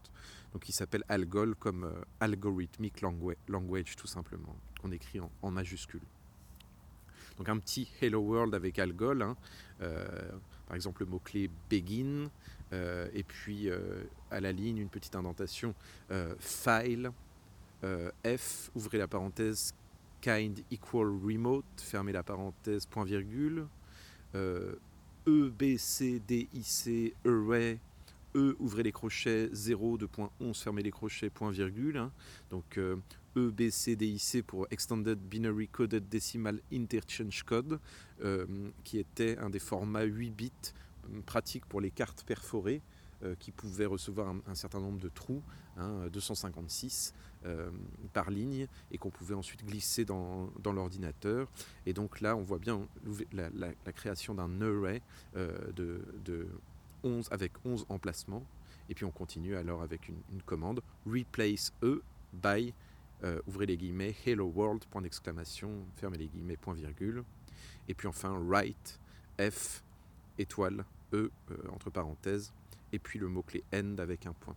Donc 0.53 0.69
il 0.69 0.73
s'appelle 0.73 1.05
Algol 1.09 1.55
comme 1.55 1.85
euh, 1.85 2.03
Algorithmic 2.21 3.01
language, 3.49 3.97
tout 3.97 4.07
simplement, 4.07 4.57
qu'on 4.81 4.91
écrit 4.91 5.21
en, 5.21 5.51
majuscule. 5.51 6.03
Donc 7.39 7.49
un 7.49 7.59
petit 7.59 7.89
Hello 8.01 8.21
World 8.21 8.55
avec 8.55 8.79
Algol, 8.79 9.23
hein, 9.23 9.37
par 9.79 10.75
exemple 10.75 11.03
le 11.05 11.11
mot-clé 11.11 11.51
begin, 11.69 12.31
et 12.73 13.23
puis 13.23 13.69
à 14.31 14.41
la 14.41 14.53
ligne 14.53 14.79
une 14.79 14.89
petite 14.89 15.15
indentation 15.17 15.75
file, 16.39 17.13
F, 18.25 18.71
ouvrez 18.75 18.99
la 18.99 19.09
parenthèse, 19.09 19.75
kind 20.21 20.59
equal 20.71 21.07
remote, 21.07 21.65
fermez 21.79 22.13
la 22.13 22.23
parenthèse, 22.23 22.87
point 22.87 23.05
virgule. 23.05 23.67
E, 24.35 24.79
B, 25.27 25.77
C, 25.77 26.21
D, 26.27 26.49
I, 26.55 26.63
C, 26.63 27.15
array, 27.25 27.79
E, 28.35 28.57
ouvrez 28.61 28.83
les 28.83 28.93
crochets, 28.93 29.49
0, 29.53 29.99
2.11, 29.99 30.63
fermez 30.63 30.83
les 30.83 30.91
crochets, 30.91 31.31
point 31.31 31.51
virgule. 31.51 31.97
Hein. 31.97 32.13
Donc 32.51 32.79
E, 32.79 33.01
B, 33.35 33.71
C, 33.71 33.97
D, 33.97 34.07
I, 34.07 34.19
C 34.19 34.43
pour 34.43 34.67
Extended 34.71 35.19
Binary 35.19 35.69
Coded 35.69 36.09
Decimal 36.09 36.61
Interchange 36.73 37.43
Code, 37.45 37.81
qui 38.85 38.99
était 38.99 39.37
un 39.39 39.51
des 39.51 39.59
formats 39.59 40.05
8 40.05 40.31
bits 40.31 40.53
pratiques 41.25 41.67
pour 41.67 41.81
les 41.81 41.91
cartes 41.91 42.25
perforées. 42.25 42.83
Euh, 43.25 43.35
qui 43.39 43.51
pouvait 43.51 43.87
recevoir 43.87 44.35
un, 44.47 44.55
certain 44.55 44.79
nombre 44.79 44.99
de 44.99 45.09
trous, 45.09 45.43
256 46.13 47.15
hein, 47.17 47.36
euh, 47.47 47.71
par 48.13 48.31
ligne, 48.31 48.67
et 48.91 48.99
qu'on 48.99 49.11
pouvait 49.11 49.35
ensuite 49.35 49.65
glisser 49.65 50.05
dans, 50.05 50.51
l'ordinateur. 50.65 51.49
Et 51.85 51.93
donc 51.93 52.21
là, 52.21 52.37
on 52.37 52.43
voit 52.43 52.59
bien 52.59 52.87
la, 53.33 53.93
création 53.93 54.35
d'un 54.35 54.61
array 54.61 55.03
euh, 55.37 55.73
de, 55.73 56.49
11 57.05 57.29
avec 57.31 57.53
11 57.65 57.87
emplacements. 57.89 58.45
Et 58.89 58.95
puis 58.95 59.05
on 59.05 59.11
continue 59.11 59.57
alors 59.57 59.83
avec 59.83 60.09
une, 60.09 60.43
commande 60.45 60.81
replace 61.07 61.73
e 61.83 62.03
by 62.33 62.73
ouvrez 63.47 63.67
les 63.67 63.77
guillemets 63.77 64.15
hello 64.27 64.47
world 64.55 64.85
point 64.85 65.03
d'exclamation 65.03 65.71
fermez 65.97 66.19
les 66.19 66.29
guillemets 66.29 66.57
point 66.57 66.75
virgule 66.75 67.25
et 67.89 67.95
puis 67.95 68.07
enfin 68.07 68.39
write 68.39 69.01
f 69.41 69.83
étoile 70.39 70.85
e 71.13 71.31
entre 71.73 71.91
parenthèses 71.91 72.53
et 72.93 72.99
puis 72.99 73.19
le 73.19 73.29
mot-clé 73.29 73.65
end 73.75 73.97
avec 73.99 74.27
un 74.27 74.33
point. 74.33 74.57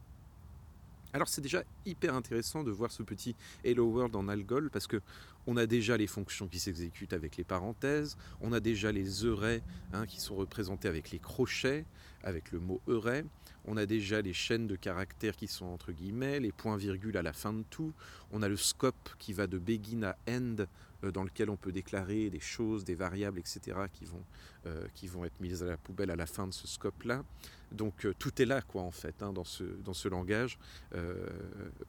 Alors 1.11 1.27
c'est 1.27 1.41
déjà 1.41 1.63
hyper 1.85 2.13
intéressant 2.13 2.63
de 2.63 2.69
voir 2.69 2.91
ce 2.91 3.01
petit 3.01 3.35
Hello 3.63 3.85
World 3.85 4.15
en 4.15 4.27
Algol 4.27 4.69
parce 4.69 4.85
que 4.85 5.01
on 5.47 5.57
a 5.57 5.65
déjà 5.65 5.97
les 5.97 6.05
fonctions 6.05 6.47
qui 6.47 6.59
s'exécutent 6.59 7.13
avec 7.13 7.35
les 7.37 7.43
parenthèses, 7.43 8.15
on 8.41 8.53
a 8.53 8.59
déjà 8.59 8.91
les 8.91 9.25
arrays 9.25 9.63
hein, 9.93 10.05
qui 10.05 10.19
sont 10.21 10.35
représentés 10.35 10.87
avec 10.87 11.09
les 11.09 11.17
crochets, 11.17 11.85
avec 12.23 12.51
le 12.51 12.59
mot 12.59 12.79
array, 12.87 13.25
on 13.65 13.75
a 13.77 13.87
déjà 13.87 14.21
les 14.21 14.33
chaînes 14.33 14.67
de 14.67 14.75
caractères 14.75 15.35
qui 15.35 15.47
sont 15.47 15.65
entre 15.65 15.91
guillemets, 15.91 16.39
les 16.39 16.51
points-virgules 16.51 17.17
à 17.17 17.23
la 17.23 17.33
fin 17.33 17.53
de 17.53 17.63
tout, 17.71 17.93
on 18.31 18.43
a 18.43 18.47
le 18.47 18.57
scope 18.57 19.09
qui 19.17 19.33
va 19.33 19.47
de 19.47 19.57
begin 19.57 20.03
à 20.03 20.15
end 20.29 20.57
euh, 21.03 21.11
dans 21.11 21.23
lequel 21.23 21.49
on 21.49 21.57
peut 21.57 21.71
déclarer 21.71 22.29
des 22.29 22.39
choses, 22.39 22.83
des 22.83 22.95
variables, 22.95 23.39
etc. 23.39 23.77
qui 23.91 24.05
vont, 24.05 24.23
euh, 24.67 24.85
qui 24.93 25.07
vont 25.07 25.25
être 25.25 25.39
mises 25.39 25.63
à 25.63 25.67
la 25.67 25.77
poubelle 25.77 26.11
à 26.11 26.15
la 26.15 26.27
fin 26.27 26.45
de 26.45 26.53
ce 26.53 26.67
scope-là. 26.67 27.23
Donc 27.71 28.05
euh, 28.05 28.13
tout 28.17 28.41
est 28.41 28.45
là, 28.45 28.61
quoi, 28.61 28.81
en 28.81 28.91
fait, 28.91 29.21
hein, 29.21 29.33
dans, 29.33 29.43
ce, 29.43 29.63
dans 29.63 29.93
ce 29.93 30.07
langage. 30.07 30.57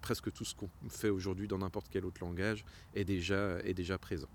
presque 0.01 0.33
tout 0.33 0.45
ce 0.45 0.55
qu'on 0.55 0.71
fait 0.89 1.09
aujourd'hui 1.11 1.49
dans 1.49 1.59
n'importe 1.59 1.89
quel 1.91 2.05
autre 2.05 2.21
langage 2.21 2.65
est 2.95 3.05
déjà, 3.05 3.59
est 3.61 3.75
déjà 3.75 3.99
présent. 3.99 4.29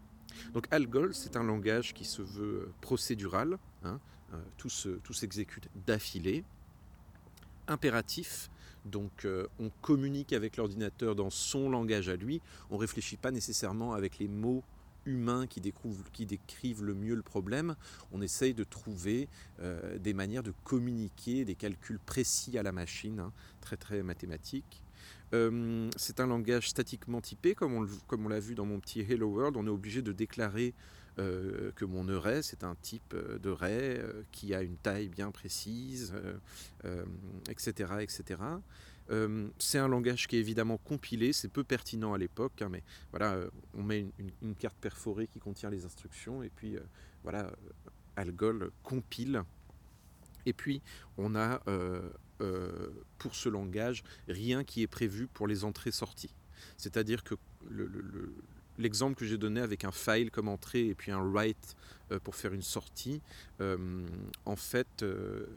Donc 0.54 0.68
Algol, 0.72 1.14
c'est 1.14 1.38
un 1.38 1.44
langage 1.44 1.94
qui 1.94 2.06
se 2.06 2.22
veut 2.22 2.72
procédural, 2.82 3.58
hein, 3.84 4.00
tout 4.58 4.70
s'exécute 4.70 5.70
d'affilée, 5.88 6.44
impératif, 7.68 8.50
donc 8.84 9.26
on 9.60 9.70
communique 9.82 10.34
avec 10.34 10.58
l'ordinateur 10.58 11.16
dans 11.16 11.30
son 11.30 11.70
langage 11.70 12.10
à 12.10 12.16
lui, 12.16 12.42
on 12.70 12.76
ne 12.76 12.82
réfléchit 12.82 13.18
pas 13.18 13.32
nécessairement 13.32 13.94
avec 13.94 14.20
les 14.20 14.28
mots 14.28 14.64
humains 15.06 15.48
qui, 15.48 15.62
décrivent 16.26 16.84
le 16.84 16.94
mieux 16.94 17.16
le 17.16 17.22
problème, 17.22 17.76
on 18.12 18.22
essaye 18.22 18.54
de 18.54 18.64
trouver 18.64 19.28
euh, 19.60 19.98
des 20.00 20.14
manières 20.14 20.44
de 20.44 20.54
communiquer, 20.64 21.46
des 21.46 21.56
calculs 21.56 22.00
précis 22.00 22.58
à 22.58 22.64
la 22.64 22.72
machine, 22.72 23.20
hein, 23.20 23.34
très 23.62 23.78
très 23.78 24.04
mathématiques. 24.04 24.84
Euh, 25.34 25.90
c'est 25.98 26.20
un 26.20 26.28
langage 26.28 26.70
statiquement 26.70 27.22
typé, 27.22 27.56
comme 27.56 27.74
on, 27.74 28.28
l'a 28.28 28.40
vu 28.40 28.56
dans 28.56 28.66
mon 28.66 28.80
petit 28.80 29.02
Hello 29.02 29.28
World, 29.28 29.58
on 29.58 29.66
est 29.66 29.72
obligé 29.72 30.02
de 30.02 30.12
déclarer 30.12 30.74
euh, 31.18 31.72
que 31.76 31.86
mon 31.86 32.10
array, 32.10 32.42
c'est 32.42 32.64
un 32.64 32.76
type 32.76 33.16
de 33.16 33.50
ray 33.50 34.00
qui 34.32 34.54
a 34.54 34.62
une 34.62 34.78
taille 34.78 35.10
bien 35.10 35.32
précise, 35.32 36.14
etc. 37.50 37.94
etc. 38.02 38.40
Euh, 39.12 39.48
c'est 39.60 39.78
un 39.78 39.88
langage 39.88 40.28
qui 40.28 40.36
est 40.36 40.40
évidemment 40.40 40.78
compilé, 40.78 41.34
c'est 41.34 41.48
peu 41.48 41.64
pertinent 41.64 42.14
à 42.14 42.18
l'époque, 42.18 42.62
hein, 42.62 42.70
mais 42.72 42.84
voilà, 43.12 43.34
euh, 43.34 43.50
on 43.76 43.84
met 43.84 44.06
une, 44.42 44.56
carte 44.56 44.78
perforée 44.78 45.28
qui 45.28 45.40
contient 45.40 45.70
les 45.70 45.86
instructions, 45.86 46.42
et 46.42 46.50
puis 46.50 46.76
euh, 46.76 46.82
voilà, 47.24 47.52
Algol 48.16 48.72
compile. 48.84 49.44
Et 50.48 50.54
puis 50.54 50.82
on 51.18 51.36
a 51.36 51.62
pour 53.18 53.34
ce 53.34 53.50
langage 53.50 54.04
rien 54.28 54.64
qui 54.64 54.84
est 54.84 54.88
prévu 54.88 55.26
pour 55.26 55.48
les 55.48 55.64
entrées-sorties. 55.64 56.36
C'est-à-dire 56.78 57.24
que 57.24 57.34
le, 57.68 57.90
l'exemple 58.78 59.16
que 59.16 59.26
j'ai 59.26 59.38
donné 59.38 59.62
avec 59.62 59.86
un 59.86 59.92
file 59.92 60.32
comme 60.32 60.48
entrée 60.48 60.88
et 60.88 60.96
puis 60.96 61.12
un 61.12 61.22
write 61.22 61.76
pour 62.24 62.36
faire 62.36 62.54
une 62.54 62.62
sortie, 62.62 63.22
euh, 63.62 64.06
en 64.46 64.56
fait, 64.56 65.02
euh, 65.02 65.48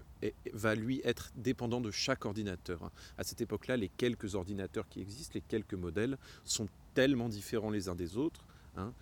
va 0.52 0.74
lui 0.74 1.00
être 1.04 1.30
dépendant 1.36 1.80
de 1.80 1.90
chaque 1.90 2.24
ordinateur. 2.24 2.90
À 3.18 3.24
cette 3.24 3.40
époque-là, 3.40 3.76
les 3.76 3.88
quelques 3.88 4.34
ordinateurs 4.34 4.88
qui 4.88 5.00
existent, 5.00 5.32
les 5.34 5.42
quelques 5.42 5.74
modèles, 5.74 6.16
sont 6.44 6.68
tellement 6.94 7.28
différents 7.28 7.70
les 7.70 7.88
uns 7.88 7.94
des 7.94 8.16
autres. 8.16 8.44
Hein, 8.76 8.92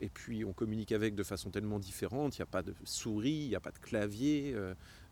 et 0.00 0.08
puis 0.08 0.44
on 0.44 0.52
communique 0.52 0.90
avec 0.90 1.14
de 1.14 1.22
façon 1.22 1.50
tellement 1.50 1.78
différente, 1.78 2.36
il 2.36 2.40
n'y 2.40 2.42
a 2.42 2.46
pas 2.46 2.64
de 2.64 2.74
souris, 2.82 3.44
il 3.44 3.48
n'y 3.48 3.54
a 3.54 3.60
pas 3.60 3.70
de 3.70 3.78
clavier, 3.78 4.56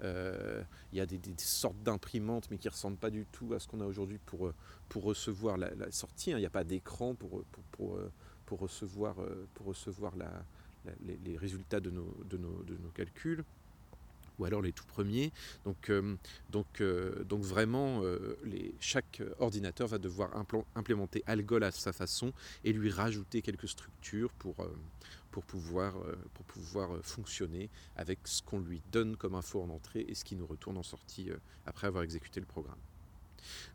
il 0.02 0.98
y 0.98 1.00
a 1.00 1.06
des, 1.06 1.20
sortes 1.36 1.80
d'imprimantes 1.84 2.48
mais 2.50 2.58
qui 2.58 2.66
ne 2.66 2.72
ressemblent 2.72 2.96
pas 2.96 3.10
du 3.10 3.24
tout 3.26 3.54
à 3.54 3.60
ce 3.60 3.68
qu'on 3.68 3.80
a 3.80 3.86
aujourd'hui 3.86 4.18
pour, 4.26 4.52
pour 4.88 5.04
recevoir 5.04 5.56
la, 5.58 5.70
sortie, 5.92 6.32
hein. 6.32 6.38
il 6.38 6.40
n'y 6.40 6.46
a 6.46 6.50
pas 6.50 6.64
d'écran 6.64 7.14
pour, 7.14 7.44
pour 7.70 8.00
pour 8.46 8.60
recevoir, 8.60 9.20
euh, 9.20 9.46
pour 9.54 9.66
recevoir 9.66 10.14
les, 11.24 11.36
résultats 11.36 11.80
de 11.80 11.90
nos, 11.90 12.14
de, 12.28 12.36
nos, 12.36 12.62
de 12.62 12.76
nos, 12.76 12.90
calculs 12.90 13.44
ou 14.38 14.44
alors 14.44 14.62
les 14.62 14.72
tout 14.72 14.84
premiers. 14.86 15.32
Donc, 15.64 15.90
euh, 15.90 16.16
donc, 16.50 16.80
euh, 16.80 17.22
donc 17.24 17.42
vraiment, 17.42 18.02
les, 18.44 18.74
chaque 18.80 19.22
ordinateur 19.38 19.86
va 19.86 19.98
devoir 19.98 20.30
implémenter 20.74 21.22
Algol 21.26 21.62
à 21.62 21.70
sa 21.70 21.92
façon 21.92 22.32
et 22.64 22.72
lui 22.72 22.90
rajouter 22.90 23.42
quelques 23.42 23.68
structures 23.68 24.32
pour, 24.32 24.56
pour, 25.30 25.44
pouvoir, 25.44 25.94
pour 26.34 26.44
pouvoir 26.46 26.98
fonctionner 27.02 27.70
avec 27.96 28.18
ce 28.24 28.42
qu'on 28.42 28.60
lui 28.60 28.82
donne 28.90 29.16
comme 29.16 29.34
info 29.34 29.62
en 29.62 29.70
entrée 29.70 30.04
et 30.08 30.14
ce 30.14 30.24
qui 30.24 30.34
nous 30.34 30.46
retourne 30.46 30.78
en 30.78 30.82
sortie 30.82 31.30
après 31.64 31.86
avoir 31.86 32.02
exécuté 32.02 32.40
le 32.40 32.46
programme. 32.46 32.78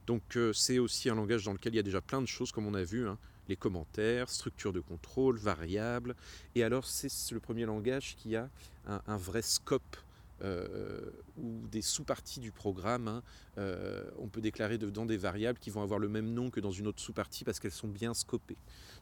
Donc 0.07 0.37
c'est 0.53 0.79
aussi 0.79 1.09
un 1.09 1.15
langage 1.15 1.45
dans 1.45 1.53
lequel 1.53 1.73
il 1.73 1.77
y 1.77 1.79
a 1.79 1.83
déjà 1.83 2.01
plein 2.01 2.21
de 2.21 2.27
choses 2.27 2.51
comme 2.51 2.65
on 2.65 2.73
a 2.73 2.83
vu. 2.83 3.07
Hein 3.07 3.17
les 3.49 3.57
commentaires, 3.57 4.29
structure 4.29 4.71
de 4.71 4.79
contrôle, 4.79 5.37
variables. 5.37 6.15
Et 6.55 6.63
alors 6.63 6.85
c'est 6.85 7.09
le 7.31 7.39
premier 7.39 7.65
langage 7.65 8.15
qui 8.15 8.35
a 8.35 8.49
un, 8.85 9.17
vrai 9.17 9.41
scope 9.41 9.97
euh, 10.41 11.11
ou 11.37 11.67
des 11.67 11.81
sous-parties 11.81 12.39
du 12.39 12.51
programme. 12.51 13.07
Hein. 13.07 13.23
Euh, 13.57 14.03
on 14.19 14.27
peut 14.27 14.39
déclarer 14.39 14.77
dedans 14.77 15.05
des 15.05 15.17
variables 15.17 15.59
qui 15.59 15.69
vont 15.69 15.81
avoir 15.81 15.99
le 15.99 16.07
même 16.07 16.33
nom 16.33 16.49
que 16.49 16.59
dans 16.59 16.71
une 16.71 16.87
autre 16.87 17.01
sous-partie 17.01 17.43
parce 17.43 17.59
qu'elles 17.59 17.71
sont 17.71 17.89
bien 17.89 18.13
scopées. 18.13 18.57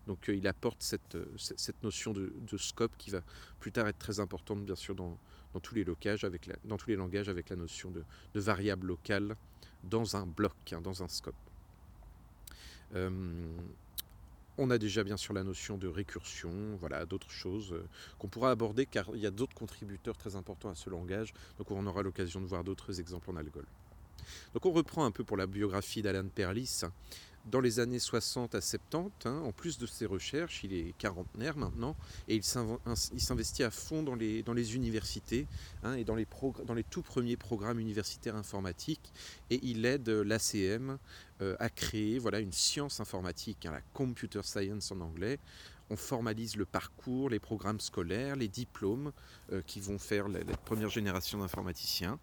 Donc 0.08 0.30
euh, 0.30 0.36
il 0.36 0.48
apporte 0.48 0.82
cette, 0.82 1.18
cette 1.38 1.84
notion 1.84 2.14
de, 2.14 2.58
scope 2.58 2.94
qui 2.98 3.12
va 3.12 3.22
plus 3.60 3.72
tard 3.72 3.88
être 3.88 4.00
très 4.00 4.20
importante 4.20 4.66
bien 4.66 4.76
sûr 4.76 4.96
dans, 4.96 5.18
dans 5.54 5.60
tous, 5.60 5.76
les 5.76 5.86
avec 6.24 6.50
dans 6.66 6.78
tous 6.78 6.90
les 6.90 6.96
langages 6.96 7.30
avec 7.30 7.50
la 7.50 7.56
notion 7.56 7.92
de, 7.92 8.04
de 8.34 8.40
variable 8.40 8.88
locale 8.88 9.36
dans 9.84 10.16
un 10.16 10.26
bloc, 10.26 10.54
hein, 10.72 10.82
dans 10.82 11.04
un 11.04 11.08
scope. 11.08 11.36
On 14.60 14.72
a 14.72 14.80
déjà 14.80 15.04
bien 15.04 15.18
sûr 15.18 15.34
la 15.34 15.44
notion 15.44 15.78
de 15.78 15.88
récursion, 15.88 16.52
voilà, 16.80 17.06
d'autres 17.06 17.30
choses 17.30 17.74
euh, 17.74 17.88
qu'on 18.18 18.28
pourra 18.28 18.50
aborder 18.50 18.88
car 18.88 19.08
il 19.14 19.22
y 19.22 19.28
a 19.28 19.32
d'autres 19.32 19.54
contributeurs 19.54 20.18
très 20.18 20.36
importants 20.36 20.70
à 20.70 20.76
ce 20.76 20.90
langage, 20.90 21.32
donc 21.60 21.70
on 21.70 21.86
aura 21.86 22.02
l'occasion 22.02 22.42
de 22.42 22.48
voir 22.48 22.64
d'autres 22.64 23.00
exemples 23.00 23.30
en 23.30 23.36
algol. 23.36 23.66
Donc 24.56 24.66
on 24.66 24.72
reprend 24.72 25.06
un 25.06 25.12
peu 25.12 25.24
pour 25.24 25.38
la 25.38 25.46
biographie 25.46 26.02
d'Alan 26.02 26.28
Perlis 26.28 26.82
dans 27.50 27.62
les 27.62 27.80
années 27.80 28.00
60 28.00 28.56
à 28.56 28.62
70, 28.62 29.26
hein, 29.26 29.42
en 29.46 29.52
plus 29.52 29.78
de 29.78 29.86
ses 29.86 30.06
recherches, 30.06 30.64
il 30.64 30.74
est 30.74 30.94
quarantenaire 30.98 31.58
maintenant, 31.58 31.96
et 32.28 32.36
il 32.36 32.44
s'investit 32.44 33.64
à 33.64 33.72
fond 33.72 34.04
dans 34.04 34.16
les, 34.16 34.76
universités 34.76 35.48
hein, 35.84 35.96
et 35.96 36.04
dans 36.04 36.16
les, 36.16 36.28
dans 36.66 36.74
les 36.74 36.84
tout 36.84 37.02
premiers 37.02 37.38
programmes 37.38 37.80
universitaires 37.80 38.36
informatiques, 38.36 39.14
et 39.50 39.60
il 39.64 39.86
aide 39.86 40.10
l'ACM 40.10 40.98
euh, 41.42 41.56
à 41.60 41.70
créer 41.70 42.20
voilà, 42.20 42.40
une 42.40 42.54
science 42.54 43.00
informatique, 43.00 43.66
hein, 43.66 43.72
la 43.72 43.82
computer 43.94 44.42
science 44.44 44.92
en 44.92 45.02
anglais. 45.02 45.40
On 45.90 45.96
formalise 45.96 46.58
le 46.58 46.66
parcours, 46.66 47.30
les 47.30 47.40
programmes 47.40 47.80
scolaires, 47.80 48.36
les 48.36 48.50
diplômes 48.50 49.14
euh, 49.54 49.62
qui 49.66 49.80
vont 49.80 49.98
faire 49.98 50.28
la 50.28 50.42
première 50.66 50.90
génération 50.90 51.40
d'informaticiens. 51.40 52.20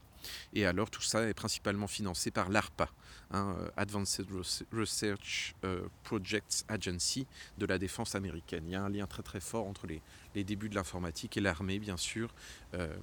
Et 0.52 0.66
alors 0.66 0.90
tout 0.90 1.02
ça 1.02 1.28
est 1.28 1.34
principalement 1.34 1.86
financé 1.86 2.30
par 2.30 2.48
l'ARPA, 2.48 2.90
hein, 3.30 3.56
euh, 3.58 3.68
Advanced 3.76 4.26
Research 4.72 5.54
euh, 5.64 5.86
Projects 6.02 6.64
Agency 6.68 7.26
de 7.58 7.66
la 7.66 7.78
défense 7.78 8.14
américaine. 8.14 8.64
Il 8.66 8.72
y 8.72 8.76
a 8.76 8.82
un 8.82 8.88
lien 8.88 9.06
très 9.06 9.22
très 9.22 9.40
fort 9.40 9.66
entre 9.66 9.86
les, 9.86 10.00
débuts 10.44 10.68
de 10.68 10.74
l'informatique 10.74 11.36
et 11.36 11.40
l'armée, 11.40 11.78
bien 11.78 11.96
sûr. 11.96 12.34
Euh, 12.74 12.94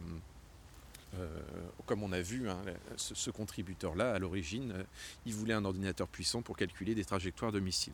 comme 1.86 2.04
on 2.04 2.14
a 2.14 2.22
vu, 2.22 2.50
hein, 2.50 2.62
ce, 2.96 3.30
contributeur-là, 3.32 4.14
à 4.14 4.20
l'origine, 4.20 4.86
il 5.26 5.34
voulait 5.34 5.54
un 5.54 5.66
ordinateur 5.66 6.08
puissant 6.08 6.42
pour 6.42 6.56
calculer 6.56 6.96
des 6.96 7.04
trajectoires 7.04 7.52
de 7.52 7.60
missiles. 7.60 7.94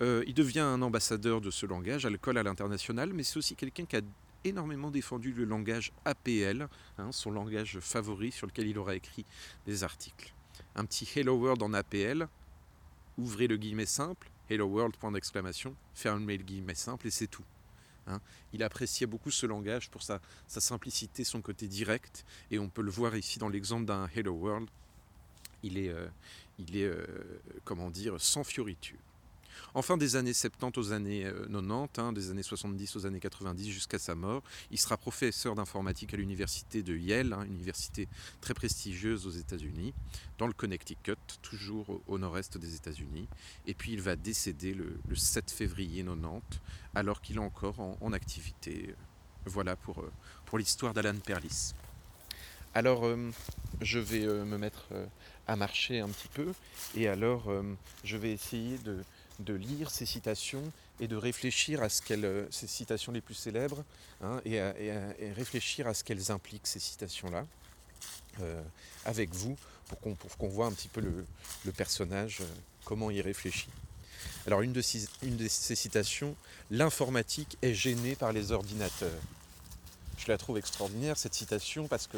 il 0.00 0.32
devient 0.32 0.60
un 0.60 0.80
ambassadeur 0.80 1.42
de 1.42 1.50
ce 1.50 1.66
langage 1.66 2.06
à 2.06 2.10
l'école 2.10 2.38
à 2.38 2.42
l'international, 2.42 3.12
mais 3.12 3.22
c'est 3.22 3.36
aussi 3.36 3.54
quelqu'un 3.54 3.84
qui 3.84 3.96
a 3.96 4.00
énormément 4.44 4.90
défendu 4.90 5.32
le 5.32 5.44
langage 5.44 5.92
APL, 6.04 6.68
hein, 6.98 7.12
son 7.12 7.30
langage 7.30 7.80
favori 7.80 8.30
sur 8.30 8.46
lequel 8.46 8.68
il 8.68 8.78
aura 8.78 8.94
écrit 8.94 9.24
des 9.66 9.84
articles. 9.84 10.34
Un 10.76 10.84
petit 10.84 11.08
Hello 11.16 11.36
World 11.36 11.62
en 11.62 11.72
APL, 11.72 12.28
ouvrez 13.18 13.46
le 13.46 13.56
guillemet 13.56 13.86
simple, 13.86 14.30
Hello 14.48 14.66
World, 14.66 14.96
point 14.96 15.10
d'exclamation, 15.10 15.74
fermez 15.94 16.36
le 16.36 16.44
guillemet 16.44 16.74
simple 16.74 17.06
et 17.06 17.10
c'est 17.10 17.26
tout. 17.26 17.44
Hein. 18.06 18.20
Il 18.52 18.62
appréciait 18.62 19.06
beaucoup 19.06 19.30
ce 19.30 19.46
langage 19.46 19.90
pour 19.90 20.02
sa, 20.02 20.20
simplicité, 20.46 21.24
son 21.24 21.40
côté 21.40 21.66
direct, 21.66 22.24
et 22.50 22.58
on 22.58 22.68
peut 22.68 22.82
le 22.82 22.90
voir 22.90 23.16
ici 23.16 23.38
dans 23.38 23.48
l'exemple 23.48 23.86
d'un 23.86 24.08
Hello 24.14 24.32
World. 24.32 24.68
Il 25.62 25.78
est, 25.78 25.88
euh, 25.88 26.06
il 26.58 26.76
est 26.76 26.84
euh, 26.84 27.06
comment 27.64 27.90
dire, 27.90 28.20
sans 28.20 28.44
fioriture. 28.44 28.98
Enfin, 29.74 29.96
des 29.96 30.16
années 30.16 30.32
70 30.32 30.78
aux 30.78 30.92
années 30.92 31.22
90, 31.22 31.70
euh, 31.70 32.02
hein, 32.02 32.12
des 32.12 32.30
années 32.30 32.42
70 32.42 32.96
aux 32.96 33.06
années 33.06 33.20
90 33.20 33.70
jusqu'à 33.70 33.98
sa 33.98 34.14
mort, 34.14 34.42
il 34.70 34.78
sera 34.78 34.96
professeur 34.96 35.54
d'informatique 35.54 36.14
à 36.14 36.16
l'université 36.16 36.82
de 36.82 36.96
Yale, 36.96 37.32
hein, 37.32 37.44
université 37.44 38.08
très 38.40 38.54
prestigieuse 38.54 39.26
aux 39.26 39.30
États-Unis, 39.30 39.94
dans 40.38 40.46
le 40.46 40.52
Connecticut, 40.52 41.16
toujours 41.42 42.00
au, 42.06 42.18
nord-est 42.18 42.56
des 42.56 42.76
États-Unis. 42.76 43.28
Et 43.66 43.74
puis 43.74 43.92
il 43.92 44.00
va 44.00 44.16
décéder 44.16 44.74
le, 44.74 45.00
7 45.14 45.50
février 45.50 46.04
90, 46.04 46.60
alors 46.94 47.20
qu'il 47.20 47.36
est 47.36 47.40
encore 47.40 47.80
en, 47.80 48.12
activité. 48.12 48.94
Voilà 49.46 49.76
pour, 49.76 50.00
euh, 50.00 50.12
pour 50.46 50.58
l'histoire 50.58 50.94
d'Alan 50.94 51.16
Perlis. 51.24 51.74
Alors, 52.74 53.06
euh, 53.06 53.30
je 53.80 53.98
vais 53.98 54.26
me 54.26 54.56
mettre 54.56 54.88
à 55.46 55.56
marcher 55.56 56.00
un 56.00 56.08
petit 56.08 56.28
peu, 56.28 56.52
et 56.96 57.08
alors 57.08 57.52
je 58.02 58.16
vais 58.16 58.32
essayer 58.32 58.78
de, 58.78 59.04
de 59.40 59.54
lire 59.54 59.90
ces 59.90 60.06
citations 60.06 60.62
et 61.00 61.08
de 61.08 61.16
réfléchir 61.16 61.82
à 61.82 61.88
ce 61.88 62.02
qu'elles, 62.02 62.24
euh, 62.24 62.46
ces 62.50 62.66
citations 62.66 63.12
les 63.12 63.20
plus 63.20 63.34
célèbres, 63.34 63.84
hein, 64.22 64.40
et, 64.44 64.60
réfléchir 65.32 65.86
à 65.86 65.94
ce 65.94 66.04
qu'elles 66.04 66.30
impliquent, 66.30 66.66
ces 66.66 66.78
citations-là, 66.78 67.46
euh, 68.40 68.62
avec 69.04 69.34
vous, 69.34 69.56
pour 69.88 70.00
qu'on, 70.00 70.14
qu'on 70.14 70.48
voit 70.48 70.66
un 70.66 70.72
petit 70.72 70.88
peu 70.88 71.00
le, 71.00 71.72
personnage, 71.72 72.38
euh, 72.40 72.46
comment 72.84 73.10
il 73.10 73.20
réfléchit. 73.20 73.70
Alors 74.46 74.62
une 74.62 74.72
de, 74.72 74.80
ces, 74.80 75.06
une 75.22 75.36
de 75.36 75.48
ces 75.48 75.74
citations, 75.74 76.36
l'informatique 76.70 77.58
est 77.62 77.74
gênée 77.74 78.14
par 78.14 78.32
les 78.32 78.52
ordinateurs. 78.52 79.10
Je 80.16 80.28
la 80.28 80.38
trouve 80.38 80.58
extraordinaire 80.58 81.18
cette 81.18 81.34
citation 81.34 81.88
parce 81.88 82.06
que 82.06 82.16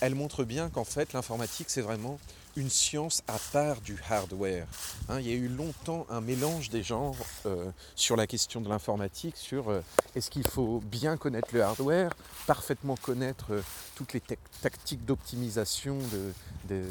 elle 0.00 0.14
montre 0.14 0.44
bien 0.44 0.68
qu'en 0.68 0.84
fait 0.84 1.12
l'informatique 1.12 1.70
c'est 1.70 1.80
vraiment 1.80 2.18
une 2.56 2.70
science 2.70 3.22
à 3.26 3.38
part 3.52 3.80
du 3.80 3.96
hardware. 4.08 4.66
Hein, 5.08 5.20
il 5.20 5.26
y 5.26 5.32
a 5.32 5.34
eu 5.34 5.48
longtemps 5.48 6.06
un 6.08 6.20
mélange 6.20 6.70
des 6.70 6.82
genres 6.82 7.16
euh, 7.46 7.70
sur 7.94 8.16
la 8.16 8.26
question 8.26 8.60
de 8.60 8.68
l'informatique, 8.68 9.36
sur 9.36 9.68
euh, 9.68 9.80
est-ce 10.14 10.30
qu'il 10.30 10.46
faut 10.46 10.80
bien 10.84 11.16
connaître 11.16 11.48
le 11.52 11.62
hardware, 11.62 12.14
parfaitement 12.46 12.96
connaître 12.96 13.52
euh, 13.52 13.62
toutes 13.94 14.12
les 14.12 14.22
tactiques 14.60 15.04
d'optimisation 15.04 15.98
de, 16.68 16.82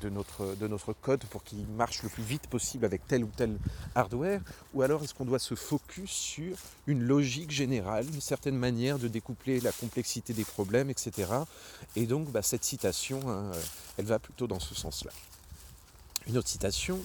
de, 0.00 0.08
notre, 0.08 0.54
de 0.56 0.68
notre 0.68 0.92
code 0.92 1.24
pour 1.24 1.42
qu'il 1.42 1.66
marche 1.76 2.02
le 2.02 2.08
plus 2.08 2.22
vite 2.22 2.46
possible 2.48 2.84
avec 2.84 3.06
tel 3.06 3.24
ou 3.24 3.30
tel 3.36 3.56
hardware, 3.94 4.40
ou 4.74 4.82
alors 4.82 5.02
est-ce 5.02 5.14
qu'on 5.14 5.24
doit 5.24 5.38
se 5.38 5.54
focus 5.54 6.10
sur 6.10 6.56
une 6.86 7.02
logique 7.02 7.50
générale, 7.50 8.06
une 8.12 8.20
certaine 8.20 8.56
manière 8.56 8.98
de 8.98 9.08
découpler 9.08 9.60
la 9.60 9.72
complexité 9.72 10.32
des 10.32 10.44
problèmes, 10.44 10.90
etc. 10.90 11.30
Et 11.96 12.06
donc 12.06 12.30
bah, 12.30 12.42
cette 12.42 12.64
citation, 12.64 13.20
hein, 13.30 13.50
elle 13.96 14.06
va 14.06 14.13
plutôt 14.18 14.46
dans 14.46 14.60
ce 14.60 14.74
sens-là. 14.74 15.12
Une 16.26 16.38
autre 16.38 16.48
citation, 16.48 16.98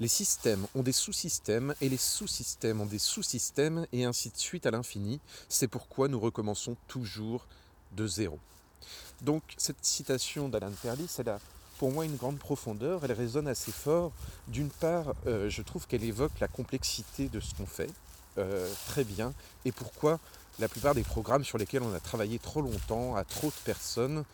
les 0.00 0.08
systèmes 0.08 0.66
ont 0.74 0.82
des 0.82 0.92
sous-systèmes 0.92 1.74
et 1.80 1.88
les 1.88 1.96
sous-systèmes 1.96 2.80
ont 2.82 2.86
des 2.86 2.98
sous-systèmes 2.98 3.86
et 3.92 4.04
ainsi 4.04 4.28
de 4.28 4.36
suite 4.36 4.66
à 4.66 4.70
l'infini. 4.70 5.18
C'est 5.48 5.68
pourquoi 5.68 6.08
nous 6.08 6.20
recommençons 6.20 6.76
toujours 6.86 7.46
de 7.92 8.06
zéro. 8.06 8.38
Donc 9.22 9.42
cette 9.56 9.82
citation 9.84 10.50
d'Alan 10.50 10.72
Perlis, 10.82 11.10
elle 11.18 11.30
a 11.30 11.40
pour 11.78 11.90
moi 11.90 12.04
une 12.04 12.16
grande 12.16 12.38
profondeur, 12.38 13.04
elle 13.04 13.12
résonne 13.12 13.48
assez 13.48 13.72
fort. 13.72 14.12
D'une 14.48 14.70
part, 14.70 15.14
euh, 15.26 15.48
je 15.48 15.62
trouve 15.62 15.86
qu'elle 15.86 16.04
évoque 16.04 16.38
la 16.40 16.48
complexité 16.48 17.28
de 17.28 17.40
ce 17.40 17.54
qu'on 17.54 17.66
fait 17.66 17.90
euh, 18.38 18.70
très 18.86 19.04
bien 19.04 19.32
et 19.64 19.72
pourquoi 19.72 20.20
la 20.58 20.68
plupart 20.68 20.94
des 20.94 21.02
programmes 21.02 21.44
sur 21.44 21.58
lesquels 21.58 21.82
on 21.82 21.94
a 21.94 22.00
travaillé 22.00 22.38
trop 22.38 22.62
longtemps, 22.62 23.14
à 23.16 23.24
trop 23.24 23.48
de 23.48 23.64
personnes, 23.64 24.24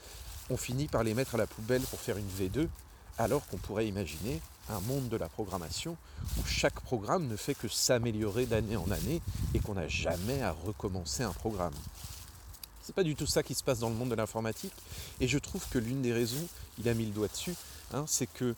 on 0.53 0.57
finit 0.57 0.87
par 0.87 1.03
les 1.03 1.15
mettre 1.15 1.35
à 1.35 1.38
la 1.38 1.47
poubelle 1.47 1.83
pour 1.83 1.99
faire 1.99 2.19
une 2.19 2.29
V2, 2.29 2.69
alors 3.19 3.47
qu'on 3.47 3.57
pourrait 3.57 3.87
imaginer 3.87 4.41
un 4.69 4.81
monde 4.81 5.09
de 5.09 5.17
la 5.17 5.29
programmation 5.29 5.97
où 6.38 6.47
chaque 6.47 6.81
programme 6.81 7.27
ne 7.27 7.37
fait 7.37 7.55
que 7.55 7.69
s'améliorer 7.69 8.47
d'année 8.47 8.77
en 8.77 8.91
année 8.91 9.21
et 9.55 9.61
qu'on 9.61 9.75
n'a 9.75 9.88
jamais 9.88 10.43
à 10.43 10.53
recommencer 10.53 11.23
un 11.23 11.33
programme. 11.33 11.75
C'est 12.83 12.95
pas 12.95 13.03
du 13.03 13.15
tout 13.15 13.27
ça 13.27 13.43
qui 13.43 13.55
se 13.55 13.65
passe 13.65 13.79
dans 13.79 13.88
le 13.88 13.95
monde 13.95 14.11
de 14.11 14.15
l'informatique, 14.15 14.75
et 15.21 15.29
je 15.29 15.38
trouve 15.38 15.67
que 15.69 15.79
l'une 15.79 16.03
des 16.03 16.12
raisons, 16.12 16.47
il 16.79 16.88
a 16.88 16.95
mis 16.95 17.07
le 17.07 17.12
doigt 17.12 17.29
dessus, 17.29 17.55
hein, 17.95 18.05
c'est 18.07 18.27
que 18.27 18.55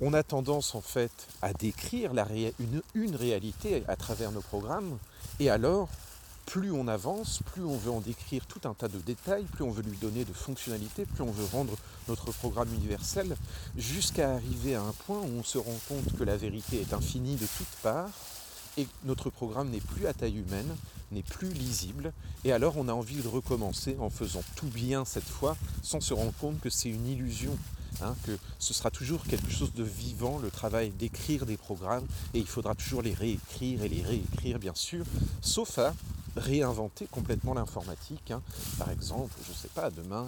on 0.00 0.12
a 0.12 0.22
tendance 0.22 0.74
en 0.74 0.82
fait 0.82 1.10
à 1.40 1.54
décrire 1.54 2.12
une, 2.58 2.82
une 2.94 3.16
réalité 3.16 3.82
à 3.88 3.96
travers 3.96 4.30
nos 4.30 4.42
programmes, 4.42 4.98
et 5.40 5.48
alors 5.48 5.88
plus 6.46 6.70
on 6.70 6.88
avance, 6.88 7.40
plus 7.52 7.64
on 7.64 7.76
veut 7.76 7.90
en 7.90 8.00
décrire 8.00 8.46
tout 8.46 8.66
un 8.68 8.72
tas 8.72 8.88
de 8.88 8.98
détails, 8.98 9.44
plus 9.44 9.64
on 9.64 9.70
veut 9.70 9.82
lui 9.82 9.98
donner 9.98 10.24
de 10.24 10.32
fonctionnalités, 10.32 11.04
plus 11.04 11.22
on 11.22 11.30
veut 11.30 11.44
rendre 11.52 11.74
notre 12.08 12.32
programme 12.32 12.72
universel, 12.72 13.36
jusqu'à 13.76 14.34
arriver 14.34 14.76
à 14.76 14.82
un 14.82 14.92
point 15.06 15.20
où 15.20 15.38
on 15.38 15.42
se 15.42 15.58
rend 15.58 15.78
compte 15.88 16.16
que 16.16 16.24
la 16.24 16.36
vérité 16.36 16.80
est 16.80 16.94
infinie 16.94 17.36
de 17.36 17.46
toutes 17.58 17.82
parts, 17.82 18.10
et 18.78 18.86
notre 19.04 19.30
programme 19.30 19.70
n'est 19.70 19.80
plus 19.80 20.06
à 20.06 20.14
taille 20.14 20.38
humaine, 20.38 20.76
n'est 21.10 21.22
plus 21.22 21.52
lisible, 21.52 22.12
et 22.44 22.52
alors 22.52 22.76
on 22.76 22.88
a 22.88 22.92
envie 22.92 23.22
de 23.22 23.28
recommencer 23.28 23.96
en 23.98 24.10
faisant 24.10 24.42
tout 24.54 24.68
bien 24.68 25.04
cette 25.04 25.28
fois, 25.28 25.56
sans 25.82 26.00
se 26.00 26.14
rendre 26.14 26.32
compte 26.40 26.60
que 26.60 26.70
c'est 26.70 26.90
une 26.90 27.06
illusion, 27.08 27.56
hein, 28.02 28.14
que 28.24 28.38
ce 28.58 28.72
sera 28.72 28.90
toujours 28.90 29.24
quelque 29.24 29.50
chose 29.50 29.72
de 29.72 29.84
vivant, 29.84 30.38
le 30.38 30.50
travail 30.50 30.90
d'écrire 30.90 31.44
des 31.44 31.56
programmes, 31.56 32.06
et 32.34 32.38
il 32.38 32.46
faudra 32.46 32.74
toujours 32.74 33.02
les 33.02 33.14
réécrire 33.14 33.82
et 33.82 33.88
les 33.88 34.02
réécrire 34.02 34.58
bien 34.58 34.74
sûr, 34.74 35.04
sauf 35.40 35.78
à 35.78 35.94
réinventer 36.36 37.06
complètement 37.06 37.54
l'informatique. 37.54 38.30
Hein. 38.30 38.42
Par 38.78 38.90
exemple, 38.90 39.32
je 39.44 39.50
ne 39.50 39.56
sais 39.56 39.68
pas, 39.68 39.90
demain, 39.90 40.26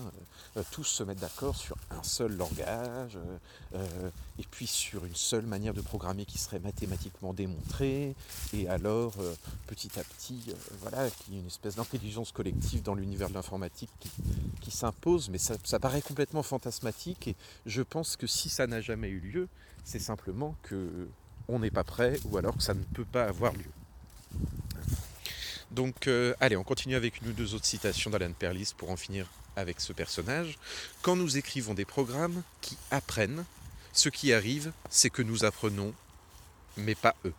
euh, 0.56 0.62
tous 0.70 0.84
se 0.84 1.02
mettent 1.02 1.20
d'accord 1.20 1.56
sur 1.56 1.76
un 1.90 2.02
seul 2.02 2.36
langage, 2.36 3.16
euh, 3.16 3.38
euh, 3.74 4.10
et 4.38 4.44
puis 4.50 4.66
sur 4.66 5.04
une 5.04 5.14
seule 5.14 5.46
manière 5.46 5.74
de 5.74 5.80
programmer 5.80 6.24
qui 6.24 6.38
serait 6.38 6.60
mathématiquement 6.60 7.32
démontrée, 7.32 8.14
et 8.52 8.68
alors, 8.68 9.14
petit 9.66 9.98
à 9.98 10.04
petit, 10.04 10.54
voilà, 10.80 11.10
qu'il 11.10 11.34
y 11.34 11.36
ait 11.36 11.40
une 11.40 11.46
espèce 11.46 11.76
d'intelligence 11.76 12.32
collective 12.32 12.82
dans 12.82 12.94
l'univers 12.94 13.28
de 13.28 13.34
l'informatique 13.34 13.90
qui, 14.60 14.70
s'impose, 14.70 15.30
mais 15.30 15.38
ça, 15.38 15.54
ça 15.64 15.80
paraît 15.80 16.02
complètement 16.02 16.42
fantasmatique, 16.42 17.28
et 17.28 17.36
je 17.66 17.82
pense 17.82 18.16
que 18.16 18.26
si 18.26 18.48
ça 18.48 18.66
n'a 18.66 18.80
jamais 18.80 19.08
eu 19.08 19.18
lieu, 19.18 19.48
c'est 19.84 19.98
simplement 19.98 20.54
que 20.62 21.08
on 21.48 21.58
n'est 21.58 21.70
pas 21.70 21.84
prêt, 21.84 22.20
ou 22.26 22.36
alors 22.36 22.56
que 22.56 22.62
ça 22.62 22.74
ne 22.74 22.82
peut 22.82 23.06
pas 23.06 23.24
avoir 23.24 23.54
lieu. 23.54 23.70
Donc, 25.70 26.06
euh, 26.06 26.34
allez, 26.40 26.56
on 26.56 26.64
continue 26.64 26.94
avec 26.94 27.20
une 27.20 27.28
ou 27.28 27.32
deux 27.32 27.54
autres 27.54 27.66
citations 27.66 28.10
d'Alan 28.10 28.32
Perlis 28.32 28.72
pour 28.76 28.90
en 28.90 28.96
finir 28.96 29.26
avec 29.56 29.80
ce 29.80 29.92
personnage. 29.92 30.58
Quand 31.02 31.16
nous 31.16 31.36
écrivons 31.36 31.74
des 31.74 31.84
programmes 31.84 32.42
qui 32.60 32.76
apprennent, 32.90 33.44
ce 33.92 34.08
qui 34.08 34.32
arrive, 34.32 34.72
c'est 34.88 35.10
que 35.10 35.22
nous 35.22 35.44
apprenons, 35.44 35.92
mais 36.76 36.94
pas 36.94 37.14
eux. 37.24 37.34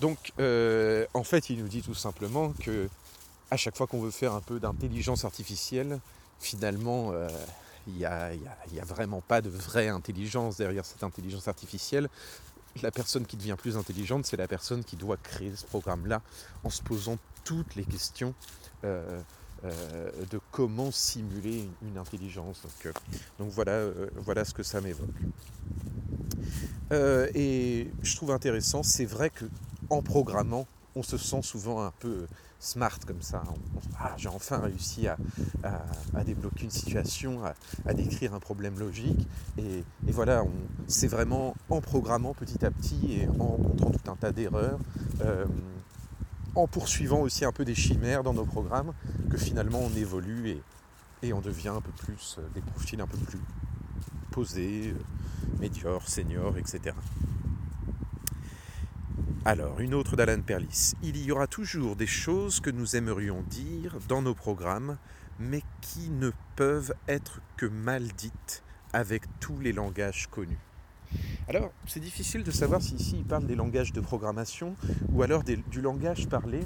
Donc, 0.00 0.32
euh, 0.38 1.06
en 1.14 1.24
fait, 1.24 1.50
il 1.50 1.58
nous 1.58 1.68
dit 1.68 1.82
tout 1.82 1.94
simplement 1.94 2.52
que 2.52 2.88
à 3.50 3.56
chaque 3.56 3.76
fois 3.76 3.86
qu'on 3.86 4.00
veut 4.00 4.10
faire 4.10 4.32
un 4.32 4.40
peu 4.40 4.58
d'intelligence 4.58 5.24
artificielle, 5.24 6.00
finalement, 6.40 7.12
euh, 7.12 7.28
il 7.86 7.94
n'y 7.94 8.04
a, 8.04 8.30
a, 8.32 8.84
vraiment 8.84 9.20
pas 9.20 9.40
de 9.40 9.50
vraie 9.50 9.88
intelligence 9.88 10.56
derrière 10.56 10.84
cette 10.84 11.04
intelligence 11.04 11.48
artificielle 11.48 12.08
la 12.82 12.90
personne 12.90 13.26
qui 13.26 13.36
devient 13.36 13.56
plus 13.58 13.76
intelligente, 13.76 14.26
c'est 14.26 14.36
la 14.36 14.48
personne 14.48 14.84
qui 14.84 14.96
doit 14.96 15.16
créer 15.16 15.54
ce 15.54 15.64
programme-là 15.64 16.22
en 16.64 16.70
se 16.70 16.82
posant 16.82 17.18
toutes 17.44 17.74
les 17.76 17.84
questions 17.84 18.34
euh, 18.84 19.20
euh, 19.64 20.10
de 20.30 20.40
comment 20.50 20.90
simuler 20.90 21.68
une, 21.82 21.98
intelligence. 21.98 22.60
Donc, 22.62 22.86
euh, 22.86 22.92
voilà, 23.38 23.86
voilà 24.16 24.44
ce 24.44 24.52
que 24.52 24.62
ça 24.62 24.80
m'évoque. 24.80 25.08
et 26.92 27.90
je 28.02 28.16
trouve 28.16 28.30
intéressant, 28.30 28.82
c'est 28.82 29.06
vrai 29.06 29.30
que 29.30 29.44
en 29.90 30.02
programmant, 30.02 30.66
on 30.96 31.02
se 31.02 31.18
sent 31.18 31.42
souvent 31.42 31.82
un 31.82 31.92
peu 31.98 32.26
smart 32.64 32.98
comme 33.06 33.22
ça. 33.22 33.42
Ah, 33.98 34.14
j'ai 34.16 34.28
enfin 34.28 34.58
réussi 34.58 35.06
à, 35.06 35.16
débloquer 36.24 36.64
une 36.64 36.70
situation, 36.70 37.40
à, 37.86 37.94
décrire 37.94 38.34
un 38.34 38.40
problème 38.40 38.78
logique. 38.78 39.28
Et, 39.58 39.84
voilà, 40.08 40.44
c'est 40.86 41.08
vraiment 41.08 41.54
en 41.68 41.80
programmant 41.80 42.34
petit 42.34 42.64
à 42.64 42.70
petit 42.70 43.20
et 43.20 43.28
en 43.28 43.56
rencontrant 43.56 43.90
tout 43.90 44.10
un 44.10 44.16
tas 44.16 44.32
d'erreurs, 44.32 44.78
euh, 45.22 45.44
en 46.54 46.66
poursuivant 46.66 47.20
aussi 47.20 47.44
un 47.44 47.52
peu 47.52 47.64
des 47.64 47.74
chimères 47.74 48.22
dans 48.22 48.34
nos 48.34 48.44
programmes, 48.44 48.92
que 49.30 49.36
finalement 49.36 49.80
on 49.80 49.94
évolue 49.94 50.60
et, 51.22 51.32
on 51.32 51.40
devient 51.40 51.68
un 51.68 51.80
peu 51.80 51.92
plus, 51.92 52.36
euh, 52.38 52.42
des 52.54 52.60
profils 52.60 53.00
un 53.00 53.06
peu 53.06 53.18
plus 53.18 53.40
posés, 54.30 54.88
euh, 54.88 55.58
médiocres, 55.60 56.08
seniors, 56.08 56.56
etc. 56.58 56.94
Alors, 59.46 59.78
une 59.78 59.92
autre 59.92 60.16
d'Alan 60.16 60.40
Perlis. 60.40 60.94
Il 61.02 61.22
y 61.22 61.30
aura 61.30 61.46
toujours 61.46 61.96
des 61.96 62.06
choses 62.06 62.60
que 62.60 62.70
nous 62.70 62.96
aimerions 62.96 63.42
dire 63.42 63.98
dans 64.08 64.22
nos 64.22 64.34
programmes, 64.34 64.96
mais 65.38 65.60
qui 65.82 66.08
ne 66.08 66.30
peuvent 66.56 66.94
être 67.08 67.42
que 67.58 67.66
mal 67.66 68.04
dites 68.16 68.62
avec 68.94 69.24
tous 69.40 69.60
les 69.60 69.74
langages 69.74 70.28
connus. 70.30 70.58
Alors, 71.46 71.72
c'est 71.86 72.00
difficile 72.00 72.42
de 72.42 72.50
savoir 72.50 72.80
si 72.80 72.94
ici 72.94 73.16
il 73.18 73.26
parle 73.26 73.46
des 73.46 73.54
langages 73.54 73.92
de 73.92 74.00
programmation 74.00 74.76
ou 75.12 75.22
alors 75.22 75.42
du 75.44 75.82
langage 75.82 76.26
parlé, 76.26 76.60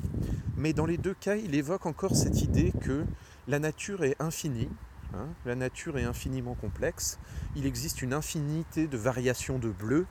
mais 0.57 0.73
dans 0.73 0.87
les 0.87 0.99
deux 0.99 1.15
cas, 1.15 1.35
il 1.35 1.57
évoque 1.57 1.85
encore 1.85 2.15
cette 2.15 2.43
idée 2.43 2.73
que 2.81 3.05
la 3.49 3.59
nature 3.59 4.05
est 4.05 4.15
infinie, 4.21 4.71
hein, 5.15 5.27
la 5.47 5.57
nature 5.57 5.99
est 5.99 6.05
infiniment 6.05 6.55
complexe, 6.55 7.19
il 7.57 7.67
existe 7.67 8.03
une 8.03 8.13
infinité 8.13 8.87
de 8.87 8.97
variations 8.97 9.59
de 9.59 9.69
bleu, 9.69 10.07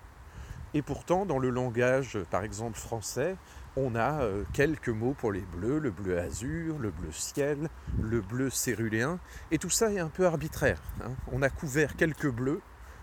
et 0.77 0.83
pourtant, 0.83 1.25
dans 1.25 1.39
le 1.39 1.49
langage, 1.49 2.19
par 2.29 2.43
exemple 2.43 2.77
français, 2.77 3.35
on 3.75 3.95
a 3.95 4.21
euh, 4.21 4.43
quelques 4.53 4.89
mots 4.89 5.15
pour 5.17 5.31
les 5.31 5.41
bleus, 5.41 5.79
le 5.79 5.89
bleu 5.89 6.19
azur, 6.19 6.77
le 6.77 6.91
bleu 6.91 7.11
ciel, 7.11 7.67
le 7.99 8.21
bleu 8.21 8.51
céruléen, 8.51 9.19
et 9.49 9.57
tout 9.57 9.71
ça 9.71 9.91
est 9.91 9.97
un 9.97 10.09
peu 10.09 10.27
arbitraire. 10.27 10.79
Hein. 11.03 11.13
On 11.31 11.41
a 11.41 11.49
couvert 11.49 11.95
quelques 11.95 12.29
bleus, 12.29 12.61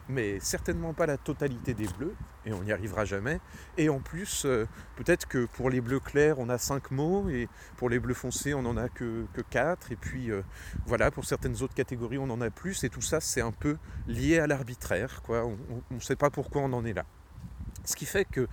mais 0.08 0.38
certainement 0.38 0.94
pas 0.94 1.06
la 1.06 1.16
totalité 1.16 1.74
des 1.74 1.88
bleus, 1.88 2.14
et 2.46 2.52
on 2.52 2.62
n'y 2.62 2.70
arrivera 2.70 3.04
jamais. 3.04 3.40
Et 3.76 3.88
en 3.88 3.98
plus, 3.98 4.44
euh, 4.44 4.68
peut-être 4.94 5.26
que 5.26 5.46
pour 5.46 5.68
les 5.68 5.80
bleus 5.80 5.98
clairs, 5.98 6.38
on 6.38 6.48
a 6.48 6.58
cinq 6.58 6.92
mots, 6.92 7.28
et 7.28 7.48
pour 7.76 7.90
les 7.90 7.98
bleus 7.98 8.14
foncés, 8.14 8.54
on 8.54 8.62
n'en 8.62 8.76
a 8.76 8.88
que, 8.88 9.26
que 9.32 9.40
quatre, 9.40 9.90
et 9.90 9.96
puis 9.96 10.30
euh, 10.30 10.42
voilà, 10.86 11.10
pour 11.10 11.24
certaines 11.24 11.60
autres 11.60 11.74
catégories, 11.74 12.18
on 12.18 12.30
en 12.30 12.40
a 12.40 12.50
plus, 12.50 12.84
et 12.84 12.88
tout 12.88 13.02
ça, 13.02 13.20
c'est 13.20 13.40
un 13.40 13.50
peu 13.50 13.78
lié 14.06 14.38
à 14.38 14.46
l'arbitraire. 14.46 15.22
On 15.28 15.56
ne 15.90 15.98
sait 15.98 16.14
pas 16.14 16.30
pourquoi 16.30 16.62
on 16.62 16.72
en 16.72 16.84
est 16.84 16.92
là. 16.92 17.04
Ce 17.84 17.96
qui 17.96 18.06
fait 18.06 18.24
que 18.24 18.48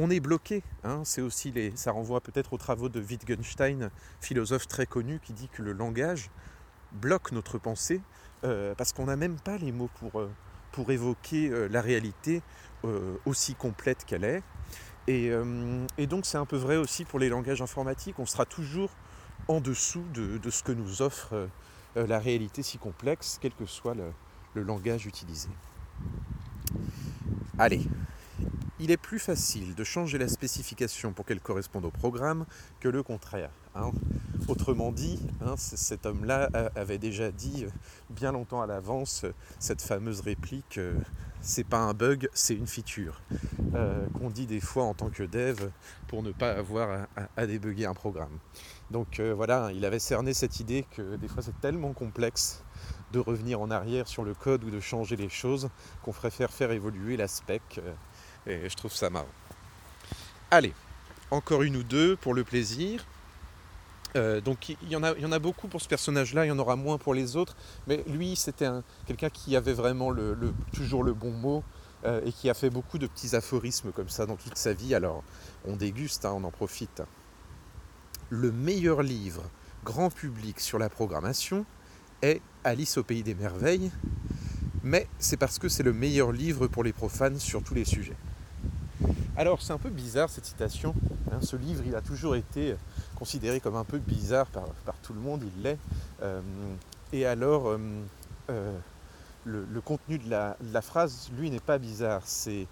on 0.00 0.10
est 0.10 0.20
bloqué. 0.20 0.62
Hein. 0.84 1.02
c'est 1.04 1.20
aussi 1.20 1.52
ça 1.74 1.90
renvoie 1.90 2.20
peut-être 2.20 2.52
aux 2.52 2.58
travaux 2.58 2.88
de 2.88 3.00
Wittgenstein, 3.00 3.90
philosophe 4.20 4.68
très 4.68 4.86
connu, 4.86 5.18
qui 5.20 5.32
dit 5.32 5.48
que 5.48 5.60
le 5.60 5.72
langage 5.72 6.30
bloque 6.92 7.32
notre 7.32 7.58
pensée 7.58 8.00
euh, 8.44 8.74
parce 8.76 8.92
qu'on 8.92 9.06
n'a 9.06 9.16
même 9.16 9.38
pas 9.40 9.58
les 9.58 9.72
mots 9.72 9.90
pour, 9.98 10.20
euh, 10.20 10.30
pour 10.72 10.90
évoquer 10.90 11.48
euh, 11.48 11.68
la 11.68 11.80
réalité 11.80 12.42
aussi 13.26 13.56
complète 13.56 14.04
qu'elle 14.04 14.22
est. 14.22 14.40
Et, 15.08 15.32
donc 16.06 16.26
c'est 16.26 16.38
un 16.38 16.46
peu 16.46 16.56
vrai 16.56 16.76
aussi 16.76 17.04
pour 17.04 17.18
les 17.18 17.28
langages 17.28 17.60
informatiques. 17.60 18.20
On 18.20 18.24
sera 18.24 18.44
toujours 18.44 18.90
en 19.48 19.60
dessous 19.60 20.04
de, 20.14 20.48
ce 20.48 20.62
que 20.62 20.70
nous 20.70 21.02
offre 21.02 21.48
la 21.96 22.20
réalité 22.20 22.62
si 22.62 22.78
complexe, 22.78 23.38
quel 23.40 23.52
que 23.52 23.66
soit 23.66 23.96
le 24.54 24.62
langage 24.62 25.06
utilisé. 25.06 25.48
Allez, 27.58 27.82
il 28.80 28.90
est 28.90 28.96
plus 28.96 29.18
facile 29.18 29.74
de 29.74 29.84
changer 29.84 30.18
la 30.18 30.28
spécification 30.28 31.12
pour 31.12 31.24
qu'elle 31.24 31.40
corresponde 31.40 31.84
au 31.84 31.90
programme 31.90 32.46
que 32.80 32.88
le 32.88 33.02
contraire. 33.02 33.50
Hein. 33.74 33.90
Autrement 34.46 34.92
dit, 34.92 35.18
hein, 35.40 35.54
cet 35.56 36.06
homme-là 36.06 36.48
avait 36.74 36.98
déjà 36.98 37.30
dit 37.30 37.64
euh, 37.64 37.70
bien 38.10 38.32
longtemps 38.32 38.62
à 38.62 38.66
l'avance 38.66 39.24
euh, 39.24 39.34
cette 39.58 39.82
fameuse 39.82 40.20
réplique 40.20 40.78
euh, 40.78 40.94
c'est 41.40 41.64
pas 41.64 41.78
un 41.78 41.94
bug, 41.94 42.28
c'est 42.32 42.54
une 42.54 42.66
feature. 42.66 43.20
qu'on 44.14 44.28
dit 44.28 44.46
des 44.46 44.60
fois 44.60 44.82
en 44.84 44.94
tant 44.94 45.08
que 45.08 45.22
dev 45.22 45.68
pour 46.08 46.24
ne 46.24 46.32
pas 46.32 46.50
avoir 46.50 47.06
à, 47.36 47.46
débugger 47.46 47.86
un 47.86 47.94
programme. 47.94 48.40
Donc 48.90 49.20
voilà, 49.20 49.70
il 49.72 49.84
avait 49.84 50.00
cerné 50.00 50.34
cette 50.34 50.58
idée 50.58 50.84
que 50.96 51.14
des 51.14 51.28
fois 51.28 51.44
c'est 51.44 51.58
tellement 51.60 51.92
complexe 51.92 52.64
de 53.12 53.20
revenir 53.20 53.60
en 53.60 53.70
arrière 53.70 54.08
sur 54.08 54.24
le 54.24 54.34
code 54.34 54.64
ou 54.64 54.70
de 54.70 54.80
changer 54.80 55.14
les 55.14 55.28
choses 55.28 55.68
qu'on 56.02 56.12
préfère 56.12 56.50
faire 56.50 56.72
évoluer 56.72 57.16
la 57.16 57.28
spec 57.28 57.80
et 58.46 58.68
je 58.68 58.76
trouve 58.76 58.92
ça 58.92 59.10
marrant. 59.10 59.26
Allez, 60.50 60.72
encore 61.30 61.62
une 61.62 61.76
ou 61.76 61.82
deux 61.82 62.16
pour 62.16 62.34
le 62.34 62.44
plaisir. 62.44 63.04
Euh, 64.16 64.40
donc 64.40 64.70
il 64.70 64.88
y, 64.88 64.96
en 64.96 65.02
a, 65.02 65.38
beaucoup 65.38 65.68
pour 65.68 65.82
ce 65.82 65.88
personnage-là, 65.88 66.46
il 66.46 66.48
y 66.48 66.50
en 66.50 66.58
aura 66.58 66.76
moins 66.76 66.96
pour 66.96 67.12
les 67.12 67.36
autres, 67.36 67.54
mais 67.86 68.02
lui 68.06 68.36
c'était 68.36 68.68
quelqu'un 69.06 69.28
qui 69.28 69.54
avait 69.54 69.74
vraiment 69.74 70.14
toujours 70.72 71.04
le 71.04 71.12
bon 71.12 71.30
mot 71.30 71.62
euh, 72.06 72.22
et 72.24 72.32
qui 72.32 72.48
a 72.48 72.54
fait 72.54 72.70
beaucoup 72.70 72.96
de 72.96 73.06
petits 73.06 73.36
aphorismes 73.36 73.92
comme 73.92 74.08
ça 74.08 74.24
dans 74.24 74.36
toute 74.36 74.56
sa 74.56 74.72
vie, 74.72 74.94
alors 74.94 75.22
on 75.66 75.76
déguste, 75.76 76.24
hein, 76.24 76.32
on 76.34 76.44
en 76.44 76.50
profite. 76.50 77.02
Le 78.30 78.50
meilleur 78.50 79.02
livre 79.02 79.42
grand 79.84 80.10
public 80.10 80.58
sur 80.58 80.78
la 80.78 80.88
programmation 80.88 81.66
est 82.22 82.40
Alice 82.64 82.96
au 82.96 83.04
pays 83.04 83.22
des 83.22 83.34
merveilles, 83.34 83.90
mais 84.82 85.06
c'est 85.18 85.36
parce 85.36 85.58
que 85.58 85.68
c'est 85.68 85.82
le 85.82 85.92
meilleur 85.92 86.32
livre 86.32 86.66
pour 86.66 86.82
les 86.82 86.94
profanes 86.94 87.38
sur 87.38 87.62
tous 87.62 87.74
les 87.74 87.84
sujets. 87.84 88.16
Alors 89.36 89.62
c'est 89.62 89.72
un 89.72 89.78
peu 89.78 89.90
bizarre 89.90 90.28
cette 90.30 90.46
citation. 90.46 90.94
Hein. 91.30 91.38
ce 91.42 91.56
livre, 91.56 91.82
il 91.86 91.94
a 91.94 92.00
toujours 92.00 92.34
été 92.34 92.74
considéré 93.14 93.60
comme 93.60 93.76
un 93.76 93.84
peu 93.84 93.98
bizarre 93.98 94.46
par, 94.46 94.64
tout 95.02 95.12
le 95.12 95.20
monde, 95.20 95.42
il 95.56 95.62
l'est. 95.62 95.78
Euh, 96.22 96.40
et 97.12 97.26
alors, 97.26 97.68
euh, 97.68 97.78
euh, 98.50 98.76
le, 99.44 99.80
contenu 99.80 100.18
de 100.18 100.30
la, 100.30 100.82
phrase, 100.82 101.30
lui, 101.36 101.50
n'est 101.50 101.60
pas 101.60 101.78
bizarre. 101.78 102.22
C'est 102.24 102.66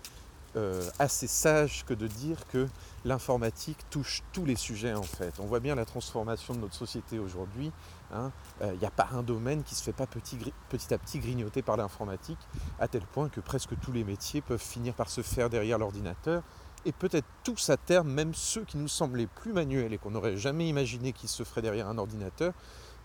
assez 0.98 1.26
sage 1.26 1.84
que 1.84 1.94
de 1.94 2.06
dire 2.06 2.46
que 2.48 2.66
l'informatique 3.04 3.78
touche 3.90 4.22
tous 4.32 4.44
les 4.44 4.56
sujets 4.56 4.94
en 4.94 5.02
fait. 5.02 5.34
On 5.38 5.44
voit 5.44 5.60
bien 5.60 5.74
la 5.74 5.84
transformation 5.84 6.54
de 6.54 6.60
notre 6.60 6.74
société 6.74 7.18
aujourd'hui. 7.18 7.70
Il 8.10 8.16
hein. 8.16 8.32
n'y 8.80 8.86
a 8.86 8.90
pas 8.90 9.08
un 9.12 9.22
domaine 9.22 9.62
qui 9.62 9.74
ne 9.74 9.78
se 9.78 9.82
fait 9.82 9.92
pas 9.92 10.06
petit, 10.06 10.38
petit 10.68 10.94
à 10.94 10.98
petit 10.98 11.18
grignoter 11.18 11.62
par 11.62 11.76
l'informatique, 11.76 12.38
à 12.78 12.88
tel 12.88 13.02
point 13.02 13.28
que 13.28 13.40
presque 13.40 13.78
tous 13.80 13.92
les 13.92 14.04
métiers 14.04 14.40
peuvent 14.40 14.62
finir 14.62 14.94
par 14.94 15.10
se 15.10 15.22
faire 15.22 15.50
derrière 15.50 15.78
l'ordinateur 15.78 16.42
et 16.86 16.92
peut-être 16.92 17.26
tous 17.42 17.68
à 17.68 17.76
terme, 17.76 18.08
même 18.08 18.32
ceux 18.32 18.64
qui 18.64 18.78
nous 18.78 18.88
semblaient 18.88 19.26
plus 19.26 19.52
manuels 19.52 19.92
et 19.92 19.98
qu'on 19.98 20.12
n'aurait 20.12 20.36
jamais 20.36 20.68
imaginé 20.68 21.12
qu'ils 21.12 21.28
se 21.28 21.42
feraient 21.42 21.62
derrière 21.62 21.88
un 21.88 21.98
ordinateur, 21.98 22.54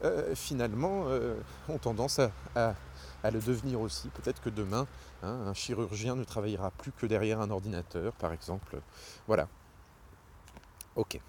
euh, 0.04 0.34
finalement 0.36 1.04
euh, 1.08 1.36
ont 1.70 1.78
tendance 1.78 2.20
à, 2.56 2.76
le 3.24 3.40
devenir 3.40 3.82
aussi. 3.82 4.10
Peut-être 4.10 4.42
que 4.42 4.50
demain, 4.50 4.88
hein, 5.22 5.40
un 5.48 5.54
chirurgien 5.54 6.16
ne 6.16 6.24
travaillera 6.24 6.72
plus 6.72 6.92
que 6.92 7.06
derrière 7.06 7.40
un 7.40 7.52
ordinateur, 7.52 8.14
par 8.14 8.34
exemple. 8.34 8.82
Voilà. 9.28 9.48
Ok. 10.96 11.20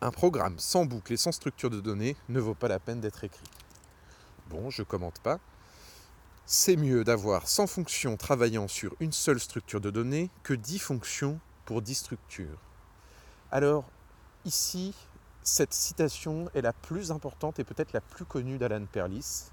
Un 0.00 0.10
programme 0.10 0.58
sans 0.58 0.84
boucle 0.84 1.12
et 1.12 1.16
sans 1.16 1.32
structure 1.32 1.70
de 1.70 1.80
données 1.80 2.16
ne 2.28 2.40
vaut 2.40 2.54
pas 2.54 2.68
la 2.68 2.78
peine 2.78 3.00
d'être 3.00 3.22
écrit. 3.22 3.46
Bon, 4.48 4.70
je 4.70 4.82
commente 4.82 5.20
pas. 5.20 5.38
C'est 6.46 6.76
mieux 6.76 7.04
d'avoir 7.04 7.48
100 7.48 7.66
fonctions 7.66 8.16
travaillant 8.16 8.66
sur 8.66 8.94
une 8.98 9.12
seule 9.12 9.38
structure 9.38 9.80
de 9.80 9.90
données 9.90 10.30
que 10.42 10.54
10 10.54 10.78
fonctions 10.78 11.38
pour 11.66 11.82
10 11.82 11.94
structures. 11.94 12.58
Alors, 13.50 13.84
ici, 14.44 14.94
cette 15.42 15.74
citation 15.74 16.48
est 16.54 16.60
la 16.60 16.72
plus 16.72 17.10
importante 17.10 17.58
et 17.58 17.64
peut-être 17.64 17.92
la 17.92 18.00
plus 18.00 18.24
connue 18.24 18.58
d'Alan 18.58 18.84
Perlis. 18.90 19.50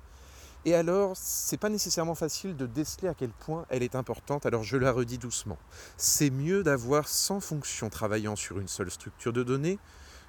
Et 0.66 0.76
alors, 0.76 1.16
c'est 1.16 1.58
pas 1.58 1.70
nécessairement 1.70 2.16
facile 2.16 2.58
de 2.58 2.66
déceler 2.66 3.08
à 3.08 3.14
quel 3.14 3.30
point 3.30 3.66
elle 3.70 3.82
est 3.82 3.96
importante, 3.96 4.46
alors 4.46 4.64
je 4.64 4.76
la 4.76 4.92
redis 4.92 5.18
doucement. 5.18 5.58
C'est 5.96 6.30
mieux 6.30 6.64
d'avoir 6.64 7.08
100 7.08 7.40
fonctions 7.40 7.90
travaillant 7.90 8.36
sur 8.36 8.60
une 8.60 8.68
seule 8.68 8.92
structure 8.92 9.32
de 9.32 9.44
données 9.44 9.80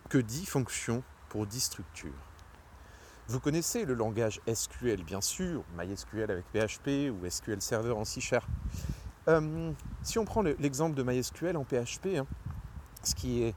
que 0.08 0.18
10 0.18 0.46
fonctions 0.46 1.02
pour 1.28 1.46
10 1.46 1.60
structures. 1.60 2.12
Vous 3.26 3.40
connaissez 3.40 3.84
le 3.84 3.94
langage 3.94 4.40
SQL, 4.52 5.02
bien 5.04 5.20
sûr, 5.20 5.64
MySQL 5.76 6.30
avec 6.30 6.44
PHP 6.52 7.12
ou 7.12 7.28
SQL 7.28 7.60
Server 7.60 7.92
en 7.92 8.04
C 8.04 8.20
Sharp. 8.20 8.48
Euh, 9.28 9.72
si 10.02 10.18
on 10.18 10.24
prend 10.24 10.42
l'exemple 10.42 10.96
de 10.96 11.02
MySQL 11.02 11.56
en 11.56 11.64
PHP, 11.64 12.18
hein, 12.18 12.26
ce 13.02 13.14
qui 13.14 13.42
est 13.42 13.54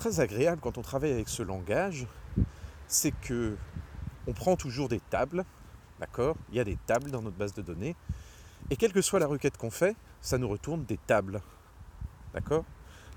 très 0.00 0.20
agréable 0.20 0.62
quand 0.62 0.78
on 0.78 0.82
travaille 0.82 1.12
avec 1.12 1.28
ce 1.28 1.42
langage, 1.42 2.06
c'est 2.88 3.12
que 3.12 3.58
on 4.26 4.32
prend 4.32 4.56
toujours 4.56 4.88
des 4.88 4.98
tables, 4.98 5.44
d'accord? 6.00 6.36
Il 6.48 6.56
y 6.56 6.60
a 6.60 6.64
des 6.64 6.78
tables 6.86 7.10
dans 7.10 7.20
notre 7.20 7.36
base 7.36 7.52
de 7.52 7.60
données, 7.60 7.94
et 8.70 8.76
quelle 8.76 8.94
que 8.94 9.02
soit 9.02 9.20
la 9.20 9.26
requête 9.26 9.58
qu'on 9.58 9.70
fait, 9.70 9.94
ça 10.22 10.38
nous 10.38 10.48
retourne 10.48 10.84
des 10.86 10.96
tables, 10.96 11.42
d'accord? 12.32 12.64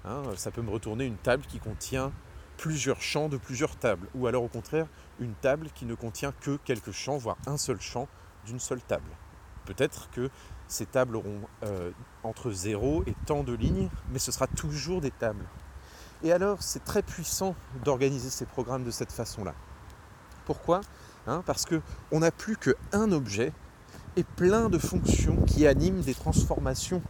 Hein, 0.04 0.24
Ça 0.36 0.52
peut 0.52 0.62
me 0.62 0.70
retourner 0.70 1.06
une 1.06 1.16
table 1.16 1.46
qui 1.46 1.60
contient 1.60 2.12
plusieurs 2.58 3.02
champs 3.02 3.30
de 3.30 3.38
plusieurs 3.38 3.78
tables, 3.78 4.10
ou 4.14 4.28
alors 4.28 4.44
au 4.44 4.50
contraire 4.50 4.88
une 5.20 5.36
table 5.36 5.70
qui 5.74 5.86
ne 5.86 5.96
contient 5.96 6.34
que 6.42 6.58
quelques 6.66 6.92
champs, 6.92 7.18
voire 7.18 7.38
un 7.48 7.56
seul 7.58 7.80
champ 7.80 8.10
d'une 8.46 8.60
seule 8.60 8.82
table. 8.82 9.10
Peut-être 9.64 10.10
que 10.12 10.30
ces 10.68 10.86
tables 10.86 11.16
auront 11.16 11.40
euh, 11.64 11.92
entre 12.24 12.52
0 12.52 13.04
et 13.08 13.16
tant 13.26 13.46
de 13.46 13.54
lignes, 13.54 13.90
mais 14.12 14.20
ce 14.20 14.34
sera 14.34 14.48
toujours 14.48 15.00
des 15.00 15.12
tables. 15.12 15.46
Et 16.24 16.32
alors, 16.32 16.62
c'est 16.62 16.84
très 16.84 17.02
puissant 17.02 17.54
d'organiser 17.84 18.30
ces 18.30 18.46
programmes 18.46 18.86
de 18.86 18.92
cette 18.92 19.12
façon-là. 19.12 19.54
Pourquoi? 20.46 20.80
Hein, 21.28 21.44
Parce 21.46 21.66
qu'on 21.66 22.20
n'a 22.20 22.32
plus 22.32 22.56
qu'un 22.56 23.12
objet 23.12 23.52
et 24.16 24.24
plein 24.24 24.70
de 24.70 24.78
fonctions 24.78 25.38
qui 25.46 25.68
animent 25.68 26.02
des 26.02 26.14
transformations 26.14 27.02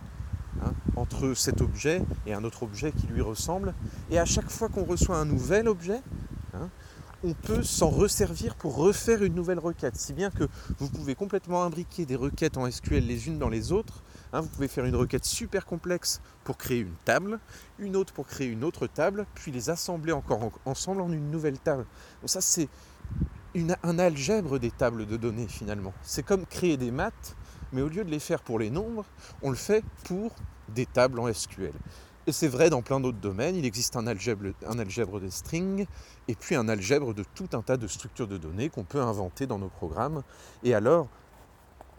hein, 0.64 0.74
entre 0.96 1.34
cet 1.36 1.62
objet 1.62 2.02
et 2.26 2.34
un 2.34 2.44
autre 2.44 2.64
objet 2.64 2.92
qui 2.92 3.06
lui 3.06 3.22
ressemble. 3.22 3.76
Et 4.10 4.18
à 4.18 4.26
chaque 4.26 4.50
fois 4.50 4.70
qu'on 4.70 4.84
reçoit 4.84 5.18
un 5.18 5.26
nouvel 5.26 5.68
objet, 5.68 6.02
hein, 6.56 6.70
on 7.24 7.34
peut 7.34 7.64
s'en 7.64 7.90
resservir 7.90 8.56
pour 8.56 8.76
refaire 8.76 9.24
une 9.24 9.36
nouvelle 9.36 9.60
requête. 9.60 9.96
Si 9.96 10.14
bien 10.14 10.32
que 10.32 10.48
vous 10.80 10.90
pouvez 10.90 11.14
complètement 11.14 11.64
imbriquer 11.64 12.06
des 12.06 12.16
requêtes 12.16 12.58
en 12.58 12.70
SQL 12.70 13.06
les 13.06 13.28
unes 13.28 13.38
dans 13.38 13.50
les 13.50 13.72
autres, 13.72 14.04
Hein, 14.34 14.42
vous 14.42 14.50
pouvez 14.50 14.68
faire 14.68 14.86
une 14.86 14.96
requête 14.96 15.26
super 15.26 15.66
complexe 15.66 16.20
pour 16.44 16.58
créer 16.58 16.80
une 16.80 16.96
table, 17.06 17.40
une 17.78 17.96
autre 17.96 18.14
pour 18.14 18.26
créer 18.26 18.48
une 18.48 18.64
autre 18.64 18.88
table, 18.88 19.28
puis 19.36 19.52
les 19.52 19.70
assembler 19.70 20.12
encore 20.12 20.52
ensemble 20.66 21.02
en 21.02 21.12
une 21.12 21.30
nouvelle 21.30 21.60
table. 21.60 21.86
Donc 22.22 22.30
ça, 22.30 22.42
c'est 22.42 22.68
un 23.84 24.00
algèbre 24.00 24.58
des 24.58 24.72
tables 24.72 25.06
de 25.06 25.18
données 25.18 25.48
finalement. 25.48 25.94
C'est 26.02 26.24
comme 26.24 26.48
créer 26.48 26.78
des 26.78 26.90
maths, 26.90 27.36
mais 27.72 27.84
au 27.84 27.88
lieu 27.88 28.04
de 28.04 28.10
les 28.10 28.20
faire 28.20 28.42
pour 28.42 28.58
les 28.58 28.72
nombres, 28.72 29.06
on 29.44 29.52
le 29.52 29.56
fait 29.56 29.84
pour 30.06 30.34
des 30.70 30.88
tables 30.88 31.20
en 31.20 31.32
SQL. 31.32 31.74
Et 32.26 32.32
c'est 32.32 32.48
vrai 32.48 32.70
dans 32.72 32.82
plein 32.82 33.00
d'autres 33.00 33.20
domaines, 33.20 33.56
il 33.56 33.66
existe 33.66 33.98
un 33.98 34.08
algèbre, 34.08 34.54
algèbre 34.66 35.20
des 35.20 35.30
strings 35.30 35.86
et 36.28 36.36
puis 36.36 36.56
un 36.56 36.70
algèbre 36.70 37.14
de 37.14 37.24
tout 37.36 37.50
un 37.54 37.62
tas 37.62 37.78
de 37.78 37.86
structures 37.86 38.28
de 38.28 38.38
données 38.38 38.70
qu'on 38.70 38.86
peut 38.86 39.02
inventer 39.02 39.46
dans 39.46 39.60
nos 39.60 39.68
programmes. 39.68 40.24
Et 40.64 40.74
alors, 40.74 41.08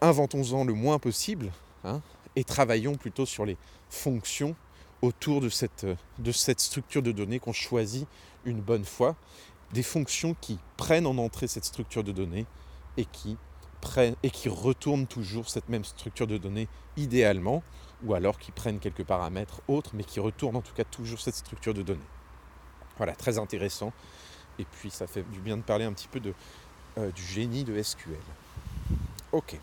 inventons-en 0.01 0.65
le 0.65 0.73
moins 0.73 0.97
possible 0.97 1.51
hein, 1.83 2.01
et 2.35 2.43
travaillons 2.43 2.95
plutôt 2.95 3.25
sur 3.25 3.45
les 3.45 3.57
fonctions 3.89 4.55
autour 5.01 5.41
de 5.41 5.49
cette, 5.49 5.85
de 6.19 6.31
cette 6.31 6.59
structure 6.59 7.01
de 7.01 7.11
données 7.11 7.39
qu'on 7.39 7.53
choisit 7.53 8.07
une 8.45 8.61
bonne 8.61 8.85
fois. 8.85 9.15
Des 9.73 9.83
fonctions 9.83 10.35
qui 10.39 10.59
prennent 10.77 11.07
en 11.07 11.17
entrée 11.17 11.47
cette 11.47 11.65
structure 11.65 12.03
de 12.03 12.11
données 12.11 12.45
et 12.97 13.05
qui, 13.05 13.37
prennent, 13.81 14.15
et 14.23 14.29
qui 14.29 14.49
retournent 14.49 15.07
toujours 15.07 15.49
cette 15.49 15.69
même 15.69 15.83
structure 15.83 16.27
de 16.27 16.37
données 16.37 16.67
idéalement 16.97 17.63
ou 18.03 18.13
alors 18.13 18.37
qui 18.37 18.51
prennent 18.51 18.79
quelques 18.79 19.03
paramètres 19.03 19.61
autres, 19.67 19.91
mais 19.93 20.03
qui 20.03 20.19
retournent 20.19 20.55
en 20.55 20.61
tout 20.61 20.73
cas 20.73 20.83
toujours 20.83 21.19
cette 21.19 21.35
structure 21.35 21.73
de 21.73 21.81
données. 21.81 21.99
Voilà, 22.97 23.15
très 23.15 23.37
intéressant. 23.37 23.91
Et 24.59 24.65
puis 24.65 24.89
ça 24.89 25.07
fait 25.07 25.23
du 25.31 25.39
bien 25.39 25.57
de 25.57 25.61
parler 25.61 25.85
un 25.85 25.93
petit 25.93 26.07
peu 26.07 26.19
de, 26.19 26.33
euh, 26.97 27.11
du 27.11 27.23
génie 27.23 27.63
de 27.63 27.81
SQL. 27.81 28.15
Ok. 29.31 29.59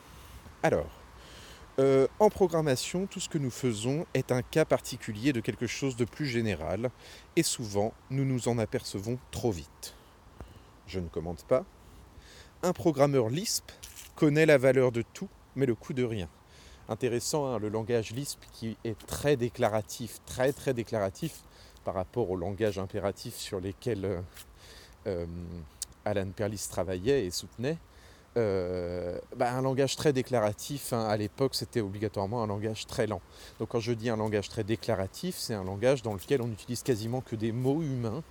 Alors, 0.63 0.91
euh, 1.79 2.07
en 2.19 2.29
programmation, 2.29 3.07
tout 3.07 3.21
ce 3.21 3.29
que 3.29 3.39
nous 3.39 3.51
faisons 3.51 4.07
est 4.15 4.33
un 4.33 4.43
cas 4.43 4.65
particulier 4.65 5.33
de 5.33 5.41
quelque 5.41 5.67
chose 5.67 5.97
de 5.97 6.05
plus 6.05 6.27
général, 6.27 6.91
et 7.37 7.43
souvent 7.43 7.95
nous 8.11 8.25
nous 8.25 8.49
en 8.49 8.59
apercevons 8.59 9.19
trop 9.31 9.51
vite. 9.51 9.95
Je 10.87 11.01
ne 11.01 11.09
commente 11.09 11.45
pas. 11.45 11.65
Un 12.63 12.73
programmeur 12.73 13.31
Lisp 13.31 13.71
connaît 14.15 14.47
la 14.47 14.59
valeur 14.59 14.93
de 14.93 15.03
tout, 15.03 15.29
mais 15.57 15.67
le 15.67 15.75
coût 15.75 15.95
de 15.95 16.05
rien 16.05 16.29
intéressant, 16.89 17.47
hein, 17.47 17.59
le 17.59 17.69
langage 17.69 18.13
Lisp 18.13 18.41
qui 18.53 18.77
est 18.85 18.99
très 19.07 19.37
déclaratif, 19.37 20.21
très 20.27 20.53
très 20.53 20.75
déclaratif 20.75 21.41
par 21.85 21.95
rapport 21.95 22.31
au 22.31 22.37
langage 22.37 22.79
impératif 22.79 23.35
sur 23.35 23.61
lesquels 23.61 24.05
euh, 24.05 24.21
euh, 25.07 25.27
Alan 26.05 26.31
Perlis 26.31 26.67
travaillait 26.71 27.27
et 27.27 27.31
soutenait. 27.31 27.79
Euh, 28.38 29.18
bah, 29.37 29.53
un 29.53 29.61
langage 29.61 29.97
très 29.97 30.12
déclaratif, 30.12 30.92
hein, 30.92 31.05
à 31.05 31.16
l'époque, 31.16 31.55
c'était 31.55 31.81
obligatoirement 31.81 32.42
un 32.42 32.47
langage 32.47 32.87
très 32.87 33.07
lent. 33.07 33.21
Donc 33.59 33.71
quand 33.71 33.81
je 33.81 33.92
dis 33.92 34.09
un 34.09 34.16
langage 34.16 34.49
très 34.49 34.64
déclaratif, 34.64 35.37
c'est 35.37 35.55
un 35.55 35.64
langage 35.64 36.03
dans 36.03 36.14
lequel 36.14 36.40
on 36.40 36.49
n'utilise 36.49 36.83
quasiment 36.83 37.21
que 37.21 37.37
des 37.37 37.53
mots 37.53 37.83
humains 37.83 38.23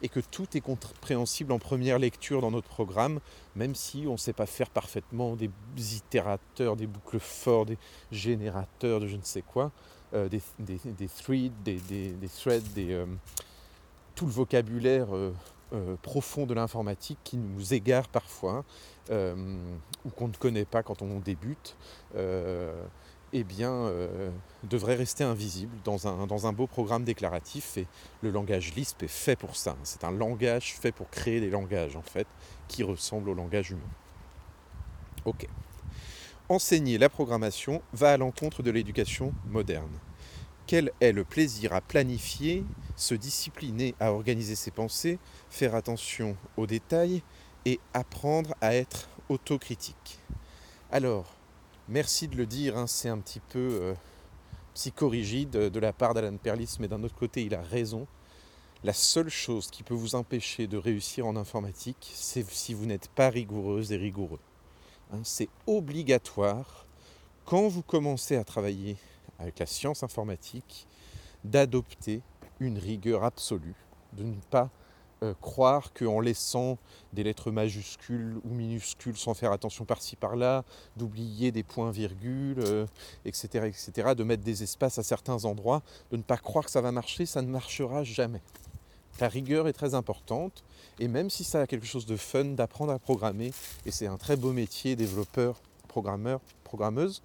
et 0.00 0.08
que 0.08 0.20
tout 0.20 0.46
est 0.56 0.60
compréhensible 0.60 1.50
en 1.52 1.58
première 1.58 1.98
lecture 1.98 2.40
dans 2.40 2.52
notre 2.52 2.68
programme, 2.68 3.18
même 3.56 3.74
si 3.74 4.04
on 4.06 4.12
ne 4.12 4.16
sait 4.16 4.32
pas 4.32 4.46
faire 4.46 4.70
parfaitement 4.70 5.34
des 5.34 5.50
itérateurs, 5.96 6.76
des 6.76 6.86
boucles 6.86 7.18
forts, 7.18 7.66
des 7.66 7.78
générateurs 8.12 9.00
de 9.00 9.08
je 9.08 9.16
ne 9.16 9.24
sais 9.24 9.42
quoi, 9.42 9.72
euh, 10.14 10.28
des, 10.28 10.40
threads, 11.08 11.52
des, 11.64 12.28
threads, 12.28 12.62
euh, 12.78 13.06
tout 14.14 14.26
le 14.26 14.32
vocabulaire 14.32 15.08
euh, 15.72 15.96
profond 16.02 16.46
de 16.46 16.54
l'informatique 16.54 17.18
qui 17.24 17.36
nous 17.36 17.74
égare 17.74 18.08
parfois, 18.08 18.64
ou 19.10 20.10
qu'on 20.10 20.28
ne 20.28 20.34
connaît 20.34 20.66
pas 20.66 20.82
quand 20.82 21.00
on 21.00 21.18
débute 21.18 21.76
eh 23.32 23.44
bien, 23.44 23.72
euh, 23.72 24.30
devrait 24.64 24.94
rester 24.94 25.22
invisible 25.24 25.76
dans 25.84 26.08
un, 26.08 26.26
dans 26.26 26.46
un 26.46 26.52
beau 26.52 26.66
programme 26.66 27.04
déclaratif. 27.04 27.76
Et 27.76 27.86
le 28.22 28.30
langage 28.30 28.74
Lisp 28.74 29.02
est 29.02 29.08
fait 29.08 29.36
pour 29.36 29.56
ça. 29.56 29.76
C'est 29.82 30.04
un 30.04 30.10
langage 30.10 30.74
fait 30.74 30.92
pour 30.92 31.10
créer 31.10 31.40
des 31.40 31.50
langages, 31.50 31.96
en 31.96 32.02
fait, 32.02 32.26
qui 32.68 32.82
ressemblent 32.82 33.30
au 33.30 33.34
langage 33.34 33.70
humain. 33.70 33.80
Ok. 35.24 35.46
Enseigner 36.48 36.96
la 36.96 37.10
programmation 37.10 37.82
va 37.92 38.12
à 38.12 38.16
l'encontre 38.16 38.62
de 38.62 38.70
l'éducation 38.70 39.34
moderne. 39.46 39.90
Quel 40.68 40.92
est 41.00 41.12
le 41.12 41.24
plaisir 41.24 41.72
à 41.72 41.80
planifier, 41.80 42.62
se 42.94 43.14
discipliner 43.14 43.94
à 44.00 44.12
organiser 44.12 44.54
ses 44.54 44.70
pensées, 44.70 45.18
faire 45.48 45.74
attention 45.74 46.36
aux 46.58 46.66
détails 46.66 47.22
et 47.64 47.80
apprendre 47.94 48.54
à 48.60 48.74
être 48.74 49.08
autocritique? 49.30 50.18
Alors, 50.92 51.24
merci 51.88 52.28
de 52.28 52.36
le 52.36 52.44
dire, 52.44 52.76
hein, 52.76 52.86
c'est 52.86 53.08
un 53.08 53.16
petit 53.16 53.40
peu 53.40 53.78
euh, 53.80 53.94
psychorigide 54.74 55.48
de 55.52 55.80
la 55.80 55.94
part 55.94 56.12
d'Alan 56.12 56.36
Perlis, 56.36 56.76
mais 56.80 56.88
d'un 56.88 57.02
autre 57.02 57.16
côté, 57.16 57.44
il 57.44 57.54
a 57.54 57.62
raison. 57.62 58.06
La 58.84 58.92
seule 58.92 59.30
chose 59.30 59.70
qui 59.70 59.82
peut 59.82 59.94
vous 59.94 60.16
empêcher 60.16 60.66
de 60.66 60.76
réussir 60.76 61.26
en 61.26 61.36
informatique, 61.36 62.10
c'est 62.12 62.46
si 62.46 62.74
vous 62.74 62.84
n'êtes 62.84 63.08
pas 63.08 63.30
rigoureuse 63.30 63.90
et 63.90 63.96
rigoureux. 63.96 64.40
Hein, 65.14 65.20
c'est 65.22 65.48
obligatoire, 65.66 66.84
quand 67.46 67.68
vous 67.68 67.80
commencez 67.80 68.36
à 68.36 68.44
travailler 68.44 68.98
avec 69.38 69.58
la 69.58 69.66
science 69.66 70.02
informatique, 70.02 70.86
d'adopter 71.44 72.22
une 72.60 72.78
rigueur 72.78 73.24
absolue, 73.24 73.76
de 74.12 74.24
ne 74.24 74.34
pas 74.50 74.70
euh, 75.22 75.34
croire 75.40 75.92
qu'en 75.92 76.20
laissant 76.20 76.78
des 77.12 77.24
lettres 77.24 77.50
majuscules 77.50 78.36
ou 78.44 78.54
minuscules 78.54 79.16
sans 79.16 79.34
faire 79.34 79.50
attention 79.50 79.84
par-ci 79.84 80.14
par-là, 80.14 80.64
d'oublier 80.96 81.50
des 81.50 81.64
points-virgules, 81.64 82.86
etc., 83.24 83.48
euh, 83.56 83.66
etc., 83.66 84.14
de 84.16 84.22
mettre 84.22 84.44
des 84.44 84.62
espaces 84.62 84.98
à 84.98 85.02
certains 85.02 85.44
endroits, 85.44 85.82
de 86.12 86.16
ne 86.16 86.22
pas 86.22 86.36
croire 86.36 86.64
que 86.64 86.70
ça 86.70 86.80
va 86.80 86.92
marcher, 86.92 87.26
ça 87.26 87.42
ne 87.42 87.48
marchera 87.48 88.04
jamais. 88.04 88.42
La 89.20 89.28
rigueur 89.28 89.66
est 89.66 89.72
très 89.72 89.94
importante 89.94 90.62
et 91.00 91.08
même 91.08 91.30
si 91.30 91.42
ça 91.42 91.62
a 91.62 91.66
quelque 91.66 91.86
chose 91.86 92.06
de 92.06 92.16
fun 92.16 92.44
d'apprendre 92.44 92.92
à 92.92 93.00
programmer, 93.00 93.52
et 93.84 93.90
c'est 93.90 94.06
un 94.06 94.18
très 94.18 94.36
beau 94.36 94.52
métier, 94.52 94.94
développeur, 94.94 95.60
programmeur, 95.88 96.40
programmeuse, 96.62 97.22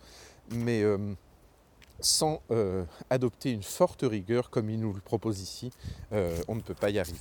mais 0.49 0.81
euh, 0.81 0.97
sans 1.99 2.41
adopter 3.09 3.51
une 3.51 3.63
forte 3.63 4.03
rigueur 4.03 4.49
comme 4.49 4.69
il 4.69 4.79
nous 4.79 4.93
le 4.93 5.01
propose 5.01 5.39
ici, 5.41 5.71
on 6.11 6.55
ne 6.55 6.61
peut 6.61 6.73
pas 6.73 6.89
y 6.89 6.99
arriver. 6.99 7.19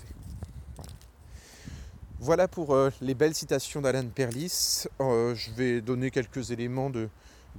Voilà 2.23 2.47
pour 2.47 2.73
euh, 2.73 2.91
les 3.01 3.15
belles 3.15 3.35
citations 3.35 3.81
d'Alan 3.81 4.07
Perlis. 4.07 4.85
Euh, 5.01 5.35
je 5.35 5.51
vais 5.51 5.81
donner 5.81 6.13
quelques 6.13 6.53
éléments 6.53 6.89
de, 6.89 7.09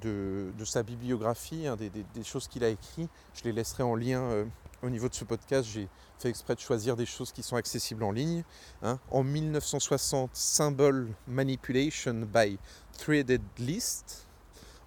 de, 0.02 0.54
sa 0.63 0.84
bibliographie, 0.84 1.67
hein, 1.67 1.76
des, 1.76 2.23
choses 2.23 2.47
qu'il 2.47 2.63
a 2.63 2.69
écrites. 2.69 3.10
Je 3.34 3.43
les 3.43 3.52
laisserai 3.52 3.84
en 3.84 3.93
lien 3.93 4.21
euh, 4.21 4.45
au 4.82 4.89
niveau 4.89 5.10
de 5.10 5.15
ce 5.15 5.26
podcast. 5.26 5.67
J'ai 5.69 5.89
fait 6.17 6.30
exprès 6.30 6.56
de 6.56 6.62
choisir 6.62 6.95
des 6.95 7.06
choses 7.06 7.34
qui 7.34 7.43
sont 7.43 7.58
accessibles 7.58 8.06
en 8.06 8.13
ligne. 8.13 8.45
Hein. 8.84 8.99
En 9.12 9.23
1960, 9.23 10.30
Symbol 10.32 11.10
Manipulation 11.28 12.26
by 12.34 12.58
Threaded 12.97 13.41
List. 13.60 14.28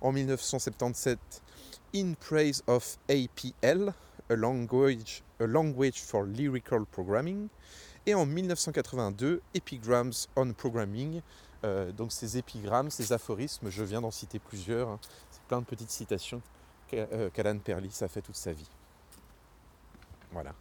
En 0.01 0.11
1977, 0.11 1.19
In 1.95 2.15
Praise 2.15 2.63
of 2.67 2.99
APL, 3.09 3.93
a 4.29 4.35
language, 4.35 5.23
a 5.41 5.47
language 5.47 6.01
for 6.01 6.27
Lyrical 6.27 6.85
Programming. 6.87 7.49
Et 8.07 8.15
en 8.15 8.27
1982, 8.27 9.41
Epigrams 9.55 10.13
on 10.37 10.53
Programming. 10.53 11.23
Euh, 11.65 11.91
donc 11.93 12.13
ces 12.13 12.37
épigrammes, 12.37 12.91
ces 12.91 13.13
aphorismes, 13.13 13.71
je 13.71 13.83
viens 13.83 14.01
d'en 14.01 14.11
citer 14.11 14.39
plusieurs. 14.39 14.89
Hein. 14.89 14.99
C'est 15.31 15.43
plein 15.43 15.61
de 15.61 15.67
petites 15.67 15.91
citations 15.91 16.43
euh, 16.93 17.31
qu'Alan 17.31 17.59
Perlis 17.59 17.99
a 18.01 18.09
fait 18.09 18.23
toute 18.23 18.37
sa 18.37 18.53
vie. 18.53 18.69
Voilà. 20.33 20.55